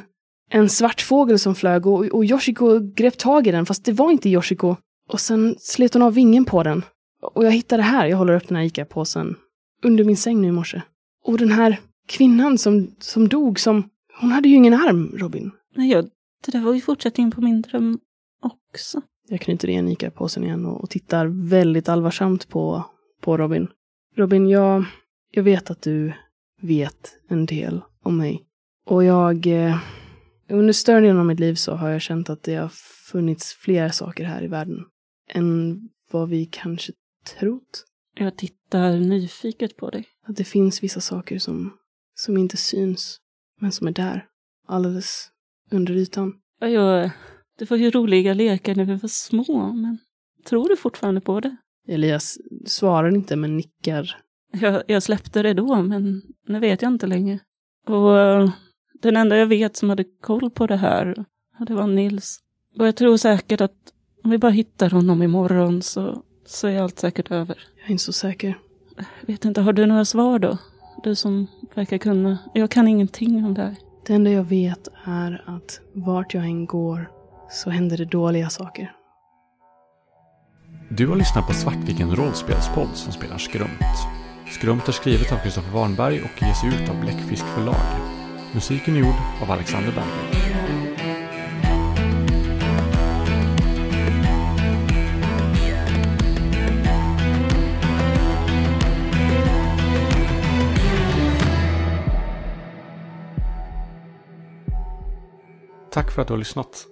[0.49, 4.11] en svart fågel som flög och, och Yoshiko grep tag i den, fast det var
[4.11, 4.75] inte Yoshiko.
[5.09, 6.83] Och sen slet hon av vingen på den.
[7.21, 9.35] Och jag hittade här, jag håller upp den här ICA-påsen,
[9.83, 10.81] under min säng nu i morse.
[11.23, 13.89] Och den här kvinnan som, som dog, som,
[14.19, 15.51] hon hade ju ingen arm, Robin.
[15.75, 16.05] Nej, jag,
[16.45, 17.99] det där var ju fortsättningen på min dröm
[18.41, 19.01] också.
[19.29, 22.83] Jag knyter igen ICA-påsen igen och, och tittar väldigt allvarsamt på,
[23.21, 23.67] på Robin.
[24.15, 24.85] Robin, jag,
[25.31, 26.13] jag vet att du
[26.61, 28.43] vet en del om mig.
[28.85, 29.47] Och jag...
[29.47, 29.77] Eh,
[30.49, 32.71] under större delen av mitt liv så har jag känt att det har
[33.11, 34.85] funnits fler saker här i världen
[35.29, 35.79] än
[36.11, 36.93] vad vi kanske
[37.39, 37.85] trott.
[38.15, 40.05] Jag tittar nyfiket på dig.
[40.27, 41.73] Att det finns vissa saker som,
[42.15, 43.17] som inte syns,
[43.61, 44.25] men som är där.
[44.67, 45.29] Alldeles
[45.71, 46.33] under ytan.
[46.59, 47.11] Ja, jag,
[47.59, 49.97] det var ju roliga lekar när vi var små, men
[50.45, 51.55] tror du fortfarande på det?
[51.87, 54.17] Elias svarar inte men nickar
[54.51, 57.39] Jag, jag släppte det då, men nu vet jag inte längre.
[57.87, 58.49] Och eh,
[59.01, 61.25] den enda jag vet som hade koll på det här,
[61.59, 62.39] det var Nils.
[62.79, 63.75] Och jag tror säkert att
[64.23, 67.57] om vi bara hittar honom imorgon så, så är allt säkert över.
[67.75, 68.57] Jag är inte så säker.
[69.21, 70.57] Vet inte, har du några svar då?
[71.03, 72.37] Du som verkar kunna.
[72.53, 73.75] Jag kan ingenting om det här.
[74.05, 77.11] Det enda jag vet är att vart jag än går
[77.49, 78.93] så händer det dåliga saker.
[80.89, 84.26] Du har lyssnat på Svartviken rollspelspodd som spelar Skrumt.
[84.51, 87.75] Skrumpt är skrivet av Kristoffer Warnberg och ges ut av Bläckfisk förlag.
[88.53, 90.47] Musiken är gjord av Alexander Bergman.
[105.91, 106.85] Tack för att du har lyssnat.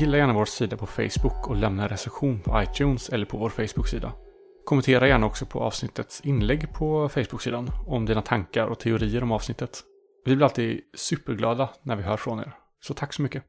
[0.00, 3.50] Gilla gärna vår sida på Facebook och lämna en recension på iTunes eller på vår
[3.50, 4.12] Facebook-sida.
[4.64, 9.82] Kommentera gärna också på avsnittets inlägg på Facebook-sidan om dina tankar och teorier om avsnittet.
[10.24, 12.52] Vi blir alltid superglada när vi hör från er.
[12.80, 13.44] Så tack så mycket.